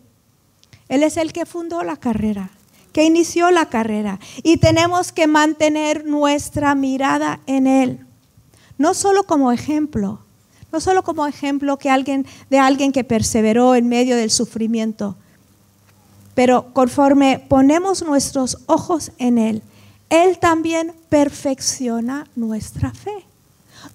Él 0.89 1.01
es 1.01 1.17
el 1.17 1.33
que 1.33 1.45
fundó 1.45 1.83
la 1.83 1.97
carrera 1.97 2.51
que 2.91 3.03
inició 3.03 3.49
la 3.49 3.69
carrera 3.69 4.19
y 4.43 4.57
tenemos 4.57 5.11
que 5.11 5.25
mantener 5.25 6.05
nuestra 6.05 6.75
mirada 6.75 7.39
en 7.47 7.65
Él. 7.65 8.02
No 8.83 8.93
solo 8.93 9.23
como 9.23 9.53
ejemplo, 9.53 10.19
no 10.69 10.81
solo 10.81 11.03
como 11.03 11.25
ejemplo 11.25 11.77
que 11.77 11.89
alguien, 11.89 12.27
de 12.49 12.59
alguien 12.59 12.91
que 12.91 13.05
perseveró 13.05 13.75
en 13.75 13.87
medio 13.87 14.17
del 14.17 14.29
sufrimiento, 14.29 15.15
pero 16.35 16.73
conforme 16.73 17.39
ponemos 17.47 18.03
nuestros 18.03 18.57
ojos 18.65 19.13
en 19.19 19.37
Él, 19.37 19.63
Él 20.09 20.37
también 20.37 20.93
perfecciona 21.07 22.27
nuestra 22.35 22.91
fe. 22.91 23.23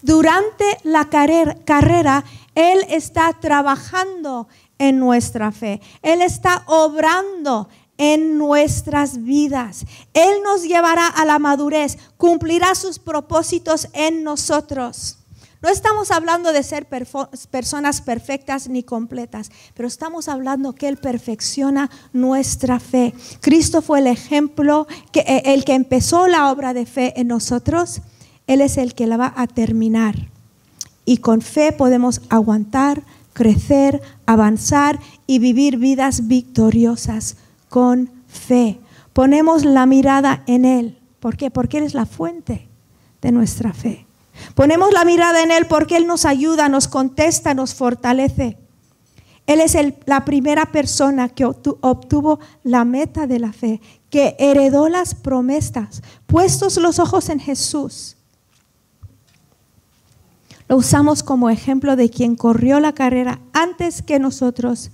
Durante 0.01 0.65
la 0.81 1.07
carrera, 1.07 2.25
Él 2.55 2.79
está 2.89 3.31
trabajando 3.39 4.47
en 4.79 4.97
nuestra 4.97 5.51
fe. 5.51 5.81
Él 6.01 6.23
está 6.23 6.63
obrando 6.65 7.69
en 7.99 8.37
nuestras 8.37 9.23
vidas. 9.23 9.85
Él 10.13 10.39
nos 10.43 10.63
llevará 10.63 11.05
a 11.05 11.25
la 11.25 11.37
madurez, 11.37 11.97
cumplirá 12.17 12.73
sus 12.73 12.97
propósitos 12.97 13.89
en 13.93 14.23
nosotros. 14.23 15.17
No 15.61 15.67
estamos 15.67 16.09
hablando 16.09 16.53
de 16.53 16.63
ser 16.63 16.87
personas 17.51 17.99
perfectas 17.99 18.69
ni 18.69 18.83
completas, 18.83 19.51
pero 19.73 19.89
estamos 19.89 20.29
hablando 20.29 20.73
que 20.73 20.87
Él 20.87 20.95
perfecciona 20.95 21.89
nuestra 22.13 22.79
fe. 22.79 23.13
Cristo 23.41 23.81
fue 23.81 23.99
el 23.99 24.07
ejemplo, 24.07 24.87
que, 25.11 25.19
eh, 25.19 25.53
el 25.53 25.65
que 25.65 25.73
empezó 25.73 26.29
la 26.29 26.49
obra 26.49 26.73
de 26.73 26.85
fe 26.85 27.19
en 27.19 27.27
nosotros, 27.27 27.99
Él 28.47 28.61
es 28.61 28.77
el 28.77 28.95
que 28.95 29.07
la 29.07 29.17
va 29.17 29.33
a 29.35 29.47
terminar. 29.47 30.29
Y 31.03 31.17
con 31.17 31.41
fe 31.41 31.73
podemos 31.73 32.21
aguantar, 32.29 33.03
crecer, 33.33 34.01
avanzar 34.25 35.01
y 35.27 35.39
vivir 35.39 35.77
vidas 35.77 36.29
victoriosas 36.29 37.35
con 37.69 38.11
fe. 38.27 38.79
Ponemos 39.13 39.63
la 39.63 39.85
mirada 39.85 40.43
en 40.47 40.65
Él. 40.65 40.99
¿Por 41.19 41.37
qué? 41.37 41.51
Porque 41.51 41.77
Él 41.77 41.85
es 41.85 41.93
la 41.93 42.05
fuente 42.05 42.67
de 43.21 43.31
nuestra 43.31 43.73
fe. 43.73 44.05
Ponemos 44.55 44.91
la 44.91 45.05
mirada 45.05 45.43
en 45.43 45.51
Él 45.51 45.65
porque 45.67 45.97
Él 45.97 46.07
nos 46.07 46.25
ayuda, 46.25 46.69
nos 46.69 46.87
contesta, 46.87 47.53
nos 47.53 47.73
fortalece. 47.73 48.57
Él 49.45 49.61
es 49.61 49.75
la 50.05 50.25
primera 50.25 50.71
persona 50.71 51.29
que 51.29 51.43
obtuvo 51.43 52.39
la 52.63 52.85
meta 52.85 53.25
de 53.25 53.39
la 53.39 53.51
fe, 53.51 53.81
que 54.11 54.35
heredó 54.37 54.89
las 54.89 55.15
promesas, 55.15 56.03
puestos 56.27 56.77
los 56.77 56.99
ojos 56.99 57.29
en 57.29 57.39
Jesús. 57.39 58.15
Lo 60.67 60.77
usamos 60.77 61.23
como 61.23 61.49
ejemplo 61.49 61.95
de 61.95 62.11
quien 62.11 62.35
corrió 62.35 62.79
la 62.79 62.93
carrera 62.93 63.39
antes 63.51 64.03
que 64.03 64.19
nosotros 64.19 64.91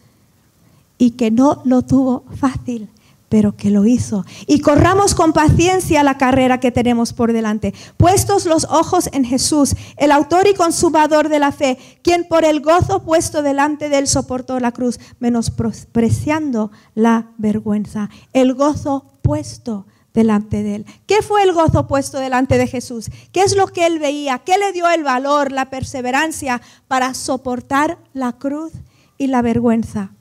y 0.98 1.12
que 1.12 1.32
no 1.32 1.62
lo 1.66 1.82
tuvo 1.82 2.26
fácil, 2.40 2.90
pero 3.30 3.56
que 3.56 3.70
lo 3.70 3.86
hizo. 3.86 4.26
Y 4.48 4.60
corramos 4.60 5.16
con 5.16 5.34
paciencia 5.34 6.04
la 6.04 6.18
carrera 6.18 6.60
que 6.60 6.72
tenemos 6.72 7.14
por 7.14 7.34
delante, 7.34 7.74
puestos 7.98 8.46
los 8.46 8.66
ojos 8.66 9.10
en 9.12 9.26
Jesús, 9.26 9.76
el 9.98 10.12
autor 10.12 10.48
y 10.48 10.54
consumador 10.54 11.30
de 11.30 11.40
la 11.40 11.52
fe, 11.52 11.78
quien 12.02 12.26
por 12.28 12.46
el 12.46 12.62
gozo 12.62 13.04
puesto 13.04 13.42
delante 13.42 13.90
de 13.90 13.98
él 13.98 14.08
soportó 14.08 14.60
la 14.60 14.72
cruz, 14.72 15.00
menospreciando 15.20 16.72
la 16.94 17.32
vergüenza. 17.38 18.10
El 18.34 18.54
gozo 18.54 19.12
puesto 19.22 19.86
delante 20.14 20.64
de 20.64 20.76
él. 20.76 20.86
¿Qué 21.06 21.22
fue 21.22 21.44
el 21.44 21.52
gozo 21.52 21.88
puesto 21.88 22.20
delante 22.20 22.58
de 22.58 22.68
Jesús? 22.68 23.10
¿Qué 23.32 23.42
es 23.42 23.56
lo 23.56 23.68
que 23.68 23.86
él 23.86 24.00
veía? 24.00 24.40
¿Qué 24.40 24.58
le 24.58 24.72
dio 24.72 24.90
el 24.90 25.04
valor, 25.04 25.52
la 25.52 25.70
perseverancia 25.70 26.62
para 26.88 27.14
soportar 27.14 28.00
la 28.14 28.34
cruz 28.34 28.72
y 29.18 29.28
la 29.28 29.42
vergüenza? 29.42 30.12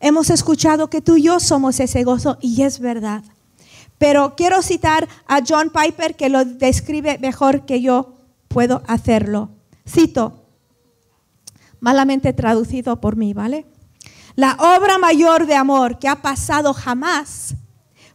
Hemos 0.00 0.30
escuchado 0.30 0.88
que 0.90 1.00
tú 1.00 1.16
y 1.16 1.24
yo 1.24 1.40
somos 1.40 1.80
ese 1.80 2.04
gozo 2.04 2.38
y 2.40 2.62
es 2.62 2.80
verdad. 2.80 3.24
Pero 3.98 4.34
quiero 4.36 4.62
citar 4.62 5.08
a 5.26 5.40
John 5.46 5.70
Piper 5.70 6.16
que 6.16 6.28
lo 6.28 6.44
describe 6.44 7.18
mejor 7.18 7.64
que 7.64 7.80
yo 7.80 8.14
puedo 8.48 8.82
hacerlo. 8.86 9.50
Cito, 9.88 10.44
malamente 11.80 12.32
traducido 12.32 13.00
por 13.00 13.16
mí, 13.16 13.32
¿vale? 13.32 13.66
La 14.34 14.54
obra 14.54 14.98
mayor 14.98 15.46
de 15.46 15.54
amor 15.54 15.98
que 15.98 16.08
ha 16.08 16.20
pasado 16.20 16.74
jamás 16.74 17.54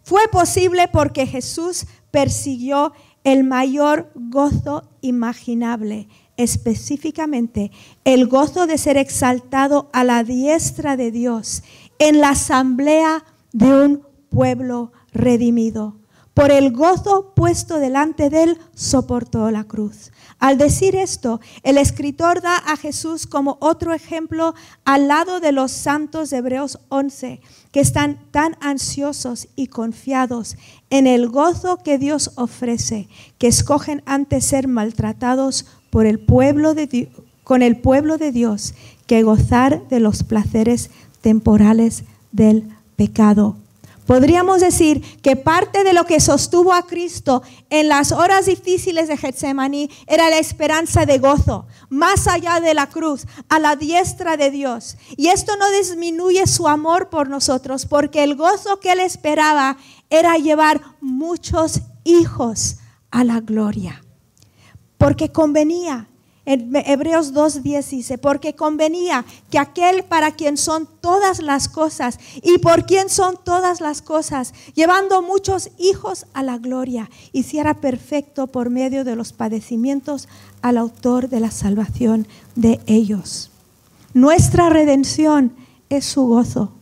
fue 0.04 0.28
posible 0.28 0.88
porque 0.88 1.26
Jesús 1.26 1.86
persiguió 2.12 2.94
el 3.24 3.44
mayor 3.44 4.12
gozo 4.16 4.90
imaginable, 5.02 6.08
específicamente 6.42 7.72
el 8.04 8.28
gozo 8.28 8.68
de 8.68 8.78
ser 8.78 8.98
exaltado 8.98 9.90
a 9.94 10.04
la 10.04 10.24
diestra 10.24 10.98
de 10.98 11.12
Dios 11.12 11.64
en 12.00 12.20
la 12.20 12.30
asamblea 12.30 13.24
de 13.54 13.68
un 13.68 14.08
pueblo 14.30 14.92
redimido. 15.14 15.98
por 16.34 16.50
el 16.50 16.72
gozo 16.72 17.34
puesto 17.36 17.78
delante 17.78 18.30
de 18.30 18.44
él, 18.44 18.58
soportó 18.74 19.52
la 19.52 19.66
cruz. 19.66 20.12
Al 20.40 20.58
decir 20.58 20.96
esto, 20.96 21.42
el 21.62 21.78
escritor 21.78 22.42
da 22.42 22.56
a 22.56 22.78
Jesús 22.78 23.28
como 23.28 23.58
otro 23.60 23.94
ejemplo 23.94 24.56
al 24.86 25.10
lado 25.10 25.42
de 25.42 25.52
los 25.52 25.72
santos 25.72 26.30
de 26.30 26.38
Hebreos 26.38 26.80
11, 26.88 27.42
que 27.72 27.80
están 27.82 28.32
tan 28.32 28.58
ansiosos 28.62 29.50
y 29.56 29.68
confiados 29.68 30.56
en 30.90 31.06
el 31.06 31.28
gozo 31.28 31.78
que 31.84 31.98
Dios 31.98 32.32
ofrece, 32.36 33.10
que 33.38 33.48
escogen 33.48 34.02
antes 34.06 34.46
ser 34.46 34.68
maltratados 34.68 35.66
por 35.92 36.08
el 36.08 36.20
pueblo 36.20 36.74
de 36.74 37.10
con 37.44 37.62
el 37.62 37.78
pueblo 37.78 38.18
de 38.18 38.32
Dios 38.32 38.74
que 39.06 39.24
gozar 39.24 39.88
de 39.90 40.00
los 40.00 40.24
placeres 40.24 40.90
temporales 41.22 42.06
del 42.32 42.64
pecado. 42.96 43.58
Podríamos 44.06 44.62
decir 44.62 45.02
que 45.22 45.36
parte 45.36 45.84
de 45.84 45.94
lo 45.94 46.06
que 46.06 46.20
sostuvo 46.20 46.74
a 46.74 46.86
Cristo 46.86 47.44
en 47.70 47.88
las 47.88 48.12
horas 48.12 48.46
difíciles 48.46 49.08
de 49.08 49.16
Getsemaní 49.16 49.90
era 50.08 50.30
la 50.30 50.38
esperanza 50.38 51.06
de 51.06 51.18
gozo, 51.20 51.66
más 51.90 52.28
allá 52.28 52.60
de 52.60 52.74
la 52.74 52.88
cruz, 52.88 53.26
a 53.48 53.60
la 53.60 53.76
diestra 53.76 54.38
de 54.38 54.50
Dios. 54.50 54.98
Y 55.18 55.28
esto 55.28 55.56
no 55.58 55.70
disminuye 55.72 56.48
su 56.48 56.68
amor 56.68 57.10
por 57.10 57.30
nosotros, 57.30 57.86
porque 57.86 58.24
el 58.24 58.36
gozo 58.36 58.80
que 58.80 58.92
él 58.94 59.00
esperaba 59.00 59.78
era 60.10 60.36
llevar 60.38 60.82
muchos 61.00 61.82
hijos 62.04 62.78
a 63.12 63.24
la 63.24 63.40
gloria. 63.40 64.02
Porque 65.02 65.32
convenía 65.32 66.08
en 66.46 66.76
Hebreos 66.76 67.34
2.10 67.34 67.90
dice, 67.90 68.18
porque 68.20 68.54
convenía 68.56 69.26
que 69.50 69.58
aquel 69.58 70.04
para 70.04 70.32
quien 70.32 70.58
son 70.58 70.88
todas 71.02 71.40
las 71.42 71.68
cosas 71.68 72.20
y 72.44 72.60
por 72.60 72.86
quien 72.86 73.10
son 73.10 73.36
todas 73.44 73.82
las 73.82 74.04
cosas, 74.04 74.54
llevando 74.76 75.24
muchos 75.24 75.72
hijos 75.80 76.28
a 76.34 76.44
la 76.44 76.60
gloria, 76.60 77.10
hiciera 77.32 77.74
perfecto 77.74 78.46
por 78.46 78.70
medio 78.70 79.04
de 79.04 79.16
los 79.16 79.34
padecimientos 79.34 80.28
al 80.62 80.78
autor 80.78 81.30
de 81.30 81.40
la 81.40 81.50
salvación 81.50 82.28
de 82.54 82.80
ellos. 82.86 83.50
Nuestra 84.14 84.70
redención 84.70 85.52
es 85.90 86.06
su 86.06 86.28
gozo 86.28 86.74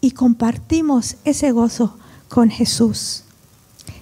y 0.00 0.12
compartimos 0.12 1.16
ese 1.24 1.52
gozo 1.52 1.98
con 2.30 2.48
Jesús. 2.48 3.24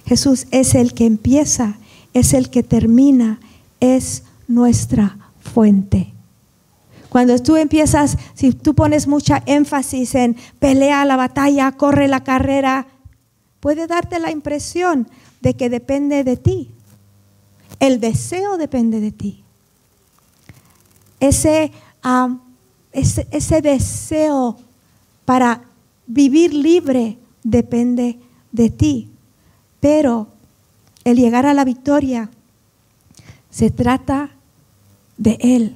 Jesús 0.05 0.47
es 0.51 0.73
el 0.73 0.93
que 0.93 1.05
empieza, 1.05 1.79
es 2.13 2.33
el 2.33 2.49
que 2.49 2.63
termina, 2.63 3.39
es 3.79 4.23
nuestra 4.47 5.17
fuente. 5.39 6.13
Cuando 7.09 7.39
tú 7.39 7.55
empiezas, 7.55 8.17
si 8.35 8.53
tú 8.53 8.75
pones 8.75 9.07
mucha 9.07 9.41
énfasis 9.45 10.13
en 10.15 10.37
pelea 10.59 11.05
la 11.05 11.15
batalla, 11.15 11.71
corre 11.71 12.07
la 12.07 12.23
carrera, 12.23 12.87
puede 13.59 13.87
darte 13.87 14.19
la 14.19 14.31
impresión 14.31 15.07
de 15.41 15.55
que 15.55 15.69
depende 15.69 16.23
de 16.23 16.37
ti. 16.37 16.71
El 17.79 17.99
deseo 17.99 18.57
depende 18.57 18.99
de 18.99 19.11
ti. 19.11 19.43
Ese, 21.19 21.71
ese, 22.91 23.27
ese 23.31 23.61
deseo 23.61 24.57
para 25.25 25.63
vivir 26.05 26.53
libre 26.53 27.17
depende 27.43 28.19
de 28.51 28.69
ti. 28.69 29.09
Pero 29.79 30.27
el 31.03 31.17
llegar 31.17 31.45
a 31.45 31.53
la 31.53 31.65
victoria 31.65 32.29
se 33.49 33.71
trata 33.71 34.31
de 35.17 35.37
Él. 35.41 35.75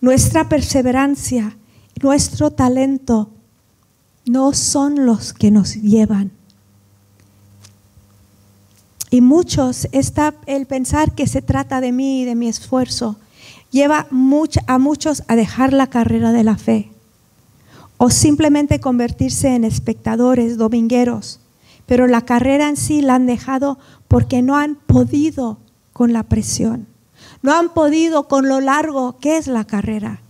Nuestra 0.00 0.48
perseverancia, 0.48 1.56
nuestro 2.02 2.50
talento 2.50 3.30
no 4.26 4.52
son 4.52 5.06
los 5.06 5.32
que 5.32 5.50
nos 5.50 5.74
llevan. 5.74 6.30
Y 9.10 9.20
muchos, 9.20 9.88
está 9.92 10.34
el 10.46 10.66
pensar 10.66 11.14
que 11.14 11.26
se 11.26 11.40
trata 11.40 11.80
de 11.80 11.92
mí 11.92 12.22
y 12.22 12.24
de 12.24 12.34
mi 12.34 12.48
esfuerzo, 12.48 13.16
lleva 13.70 14.06
a 14.66 14.78
muchos 14.78 15.22
a 15.28 15.36
dejar 15.36 15.72
la 15.72 15.88
carrera 15.88 16.32
de 16.32 16.44
la 16.44 16.56
fe 16.56 16.90
o 17.96 18.10
simplemente 18.10 18.80
convertirse 18.80 19.54
en 19.54 19.64
espectadores 19.64 20.56
domingueros. 20.56 21.40
Pero 21.86 22.06
la 22.06 22.22
carrera 22.22 22.68
en 22.68 22.76
sí 22.76 23.00
la 23.00 23.14
han 23.14 23.26
dejado 23.26 23.78
porque 24.08 24.42
no 24.42 24.56
han 24.56 24.74
podido 24.74 25.58
con 25.92 26.12
la 26.12 26.24
presión. 26.24 26.86
No 27.42 27.54
han 27.54 27.70
podido 27.70 28.26
con 28.26 28.48
lo 28.48 28.60
largo 28.60 29.18
que 29.18 29.36
es 29.36 29.46
la 29.46 29.64
carrera. 29.64 30.20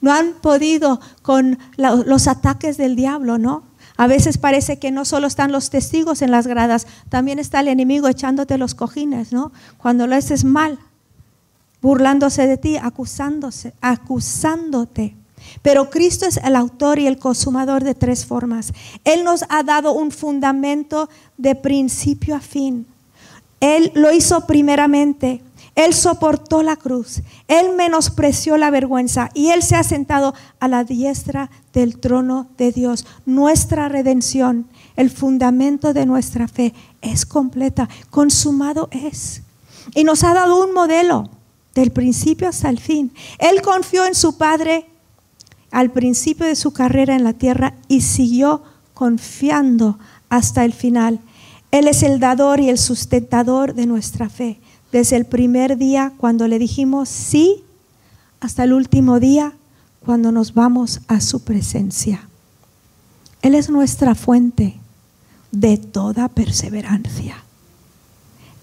No 0.00 0.12
han 0.12 0.34
podido 0.34 1.00
con 1.22 1.58
los 1.76 2.26
ataques 2.26 2.76
del 2.76 2.96
diablo, 2.96 3.38
¿no? 3.38 3.64
A 3.96 4.06
veces 4.06 4.36
parece 4.36 4.78
que 4.78 4.90
no 4.90 5.04
solo 5.04 5.26
están 5.26 5.52
los 5.52 5.70
testigos 5.70 6.20
en 6.20 6.30
las 6.30 6.46
gradas, 6.46 6.86
también 7.08 7.38
está 7.38 7.60
el 7.60 7.68
enemigo 7.68 8.08
echándote 8.08 8.58
los 8.58 8.74
cojines, 8.74 9.32
¿no? 9.32 9.52
Cuando 9.78 10.06
lo 10.06 10.14
haces 10.14 10.44
mal, 10.44 10.78
burlándose 11.80 12.46
de 12.46 12.58
ti, 12.58 12.76
acusándose, 12.76 13.72
acusándote. 13.80 15.16
Pero 15.62 15.90
Cristo 15.90 16.26
es 16.26 16.36
el 16.38 16.56
autor 16.56 16.98
y 16.98 17.06
el 17.06 17.18
consumador 17.18 17.84
de 17.84 17.94
tres 17.94 18.26
formas. 18.26 18.72
Él 19.04 19.24
nos 19.24 19.44
ha 19.48 19.62
dado 19.62 19.92
un 19.92 20.10
fundamento 20.10 21.08
de 21.36 21.54
principio 21.54 22.36
a 22.36 22.40
fin. 22.40 22.86
Él 23.60 23.90
lo 23.94 24.12
hizo 24.12 24.46
primeramente 24.46 25.42
él 25.76 25.92
soportó 25.92 26.62
la 26.62 26.76
cruz, 26.76 27.20
Él 27.48 27.76
menospreció 27.76 28.56
la 28.56 28.70
vergüenza 28.70 29.28
y 29.34 29.50
Él 29.50 29.62
se 29.62 29.76
ha 29.76 29.84
sentado 29.84 30.34
a 30.58 30.68
la 30.68 30.84
diestra 30.84 31.50
del 31.74 31.98
trono 31.98 32.48
de 32.56 32.72
Dios. 32.72 33.06
Nuestra 33.26 33.90
redención, 33.90 34.66
el 34.96 35.10
fundamento 35.10 35.92
de 35.92 36.06
nuestra 36.06 36.48
fe 36.48 36.72
es 37.02 37.26
completa, 37.26 37.90
consumado 38.08 38.88
es. 38.90 39.42
Y 39.94 40.04
nos 40.04 40.24
ha 40.24 40.32
dado 40.32 40.64
un 40.64 40.72
modelo 40.72 41.28
del 41.74 41.90
principio 41.92 42.48
hasta 42.48 42.70
el 42.70 42.80
fin. 42.80 43.12
Él 43.38 43.60
confió 43.60 44.06
en 44.06 44.14
su 44.14 44.38
Padre 44.38 44.86
al 45.70 45.90
principio 45.90 46.46
de 46.46 46.56
su 46.56 46.72
carrera 46.72 47.14
en 47.14 47.24
la 47.24 47.32
tierra 47.32 47.74
y 47.88 48.00
siguió 48.00 48.62
confiando 48.94 49.98
hasta 50.28 50.64
el 50.64 50.72
final. 50.72 51.20
Él 51.70 51.88
es 51.88 52.02
el 52.02 52.20
dador 52.20 52.60
y 52.60 52.70
el 52.70 52.78
sustentador 52.78 53.74
de 53.74 53.86
nuestra 53.86 54.28
fe 54.28 54.58
desde 54.92 55.16
el 55.16 55.26
primer 55.26 55.76
día 55.76 56.12
cuando 56.16 56.48
le 56.48 56.58
dijimos 56.58 57.08
sí 57.08 57.64
hasta 58.40 58.64
el 58.64 58.72
último 58.72 59.20
día 59.20 59.52
cuando 60.04 60.32
nos 60.32 60.54
vamos 60.54 61.00
a 61.08 61.20
su 61.20 61.40
presencia. 61.40 62.28
Él 63.42 63.54
es 63.54 63.68
nuestra 63.68 64.14
fuente 64.14 64.76
de 65.52 65.76
toda 65.76 66.28
perseverancia. 66.28 67.36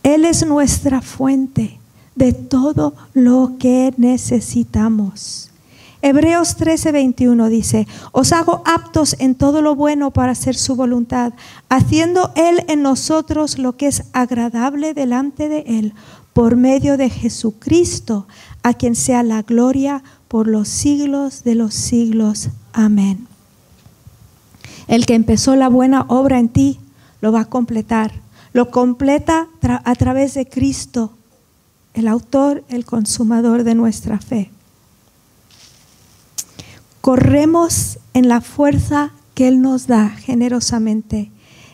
Él 0.04 0.26
es 0.26 0.46
nuestra 0.46 1.02
fuente 1.02 1.80
de 2.16 2.34
todo 2.34 2.94
lo 3.14 3.54
que 3.60 3.94
necesitamos. 3.98 5.53
Hebreos 6.06 6.58
13:21 6.58 7.48
dice, 7.48 7.88
os 8.12 8.34
hago 8.34 8.62
aptos 8.66 9.16
en 9.20 9.36
todo 9.36 9.62
lo 9.62 9.74
bueno 9.74 10.12
para 10.12 10.34
hacer 10.34 10.54
su 10.54 10.76
voluntad, 10.76 11.32
haciendo 11.70 12.34
Él 12.36 12.66
en 12.68 12.82
nosotros 12.82 13.58
lo 13.58 13.78
que 13.78 13.88
es 13.88 14.04
agradable 14.12 14.94
delante 14.94 15.48
de 15.48 15.60
Él, 15.66 15.94
por 16.34 16.58
medio 16.58 16.98
de 16.98 17.10
Jesucristo, 17.10 18.28
a 18.64 18.74
quien 18.74 18.96
sea 18.96 19.24
la 19.24 19.44
gloria 19.44 20.04
por 20.28 20.50
los 20.50 20.68
siglos 20.68 21.46
de 21.46 21.56
los 21.56 21.74
siglos. 21.74 22.50
Amén. 22.74 23.26
El 24.90 25.06
que 25.06 25.16
empezó 25.16 25.56
la 25.56 25.70
buena 25.70 26.02
obra 26.10 26.38
en 26.38 26.50
ti, 26.50 26.82
lo 27.22 27.32
va 27.32 27.42
a 27.42 27.46
completar. 27.46 28.12
Lo 28.52 28.72
completa 28.72 29.48
a 29.62 29.96
través 29.96 30.34
de 30.34 30.50
Cristo, 30.50 31.14
el 31.94 32.10
autor, 32.10 32.66
el 32.68 32.84
consumador 32.84 33.64
de 33.64 33.74
nuestra 33.74 34.20
fe 34.20 34.52
corremos 37.04 38.00
en 38.14 38.30
la 38.30 38.40
fuerza 38.40 39.12
que 39.34 39.50
Él 39.50 39.62
nos 39.62 39.88
da 39.88 40.08
generosamente 40.08 41.32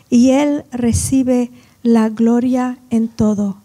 y 0.08 0.30
Él 0.32 0.64
recibe 0.72 1.52
la 1.84 2.08
gloria 2.08 2.78
en 2.90 3.06
todo. 3.06 3.56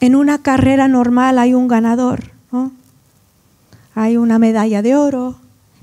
En 0.00 0.14
una 0.14 0.42
carrera 0.42 0.86
normal 0.86 1.38
hay 1.38 1.54
un 1.54 1.66
ganador, 1.66 2.30
hay 3.94 4.18
una 4.18 4.38
medalla 4.38 4.82
de 4.82 4.94
oro, 4.94 5.36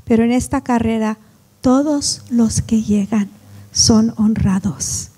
pero 0.04 0.24
en 0.24 0.32
esta 0.32 0.62
carrera 0.62 1.18
todos 1.62 2.22
los 2.30 2.62
que 2.62 2.84
llegan 2.84 3.30
son 3.72 4.14
honrados. 4.18 5.10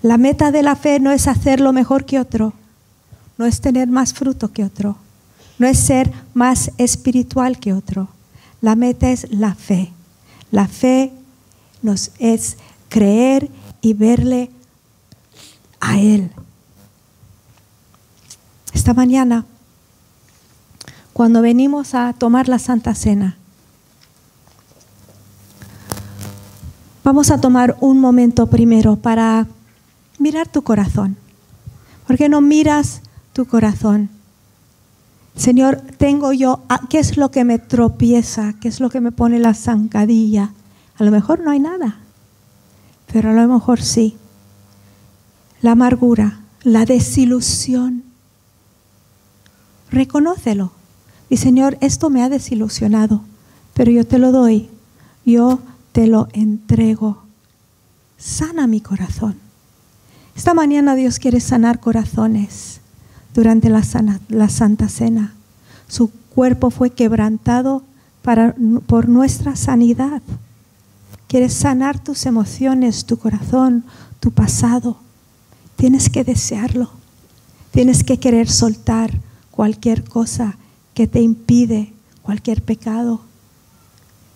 La 0.00 0.16
meta 0.16 0.52
de 0.52 0.62
la 0.62 0.76
fe 0.76 1.00
no 1.00 1.10
es 1.10 1.26
hacerlo 1.26 1.72
mejor 1.72 2.04
que 2.04 2.20
otro, 2.20 2.52
no 3.36 3.46
es 3.46 3.60
tener 3.60 3.88
más 3.88 4.14
fruto 4.14 4.52
que 4.52 4.62
otro 4.62 4.96
no 5.60 5.68
es 5.68 5.78
ser 5.78 6.10
más 6.34 6.72
espiritual 6.78 7.60
que 7.60 7.74
otro. 7.74 8.08
La 8.62 8.74
meta 8.74 9.10
es 9.10 9.30
la 9.30 9.54
fe. 9.54 9.92
La 10.50 10.66
fe 10.66 11.12
nos 11.82 12.10
es 12.18 12.56
creer 12.88 13.50
y 13.80 13.92
verle 13.92 14.50
a 15.78 16.00
Él. 16.00 16.32
Esta 18.72 18.94
mañana, 18.94 19.44
cuando 21.12 21.42
venimos 21.42 21.94
a 21.94 22.14
tomar 22.14 22.48
la 22.48 22.58
Santa 22.58 22.94
Cena, 22.94 23.36
Vamos 27.02 27.30
a 27.30 27.40
tomar 27.40 27.76
un 27.80 27.98
momento 27.98 28.46
primero 28.46 28.94
para 28.94 29.48
mirar 30.18 30.46
tu 30.46 30.62
corazón. 30.62 31.16
¿Por 32.06 32.16
qué 32.16 32.28
no 32.28 32.40
miras 32.40 33.00
tu 33.32 33.46
corazón? 33.46 34.10
Señor, 35.40 35.80
tengo 35.96 36.34
yo, 36.34 36.60
ah, 36.68 36.82
¿qué 36.90 36.98
es 36.98 37.16
lo 37.16 37.30
que 37.30 37.44
me 37.44 37.58
tropieza? 37.58 38.52
¿Qué 38.60 38.68
es 38.68 38.78
lo 38.78 38.90
que 38.90 39.00
me 39.00 39.10
pone 39.10 39.38
la 39.38 39.54
zancadilla? 39.54 40.52
A 40.98 41.02
lo 41.02 41.10
mejor 41.10 41.40
no 41.40 41.50
hay 41.50 41.58
nada, 41.58 41.96
pero 43.10 43.30
a 43.30 43.32
lo 43.32 43.48
mejor 43.48 43.80
sí. 43.80 44.18
La 45.62 45.70
amargura, 45.70 46.40
la 46.62 46.84
desilusión. 46.84 48.02
Reconócelo. 49.90 50.72
Y 51.30 51.38
Señor, 51.38 51.78
esto 51.80 52.10
me 52.10 52.22
ha 52.22 52.28
desilusionado, 52.28 53.22
pero 53.72 53.90
yo 53.90 54.06
te 54.06 54.18
lo 54.18 54.32
doy. 54.32 54.68
Yo 55.24 55.60
te 55.92 56.06
lo 56.06 56.28
entrego. 56.34 57.22
Sana 58.18 58.66
mi 58.66 58.82
corazón. 58.82 59.36
Esta 60.36 60.52
mañana 60.52 60.94
Dios 60.96 61.18
quiere 61.18 61.40
sanar 61.40 61.80
corazones 61.80 62.80
durante 63.34 63.70
la, 63.70 64.48
Santa 64.48 64.88
Cena. 64.88 65.34
Su 65.88 66.10
cuerpo 66.34 66.70
fue 66.70 66.90
quebrantado 66.90 67.82
para, 68.22 68.54
por 68.86 69.08
nuestra 69.08 69.56
sanidad. 69.56 70.22
Quiere 71.26 71.48
sanar 71.48 72.02
tus 72.02 72.26
emociones, 72.26 73.04
tu 73.04 73.16
corazón, 73.18 73.84
tu 74.18 74.32
pasado. 74.32 74.98
Tienes 75.76 76.10
que 76.10 76.24
desearlo. 76.24 76.90
Tienes 77.70 78.02
que 78.02 78.18
querer 78.18 78.48
soltar 78.50 79.12
cualquier 79.50 80.04
cosa 80.04 80.56
que 80.94 81.06
te 81.06 81.20
impide, 81.20 81.92
cualquier 82.22 82.62
pecado. 82.62 83.20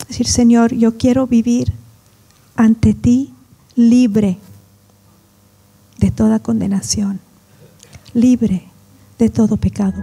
Decir, 0.08 0.28
Señor, 0.28 0.72
yo 0.74 0.96
quiero 0.96 1.26
vivir 1.26 1.72
ante 2.56 2.94
ti 2.94 3.34
libre 3.74 4.38
de 5.98 6.10
toda 6.10 6.38
condenación, 6.38 7.20
libre 8.12 8.68
de 9.18 9.28
todo 9.28 9.56
pecado. 9.56 10.02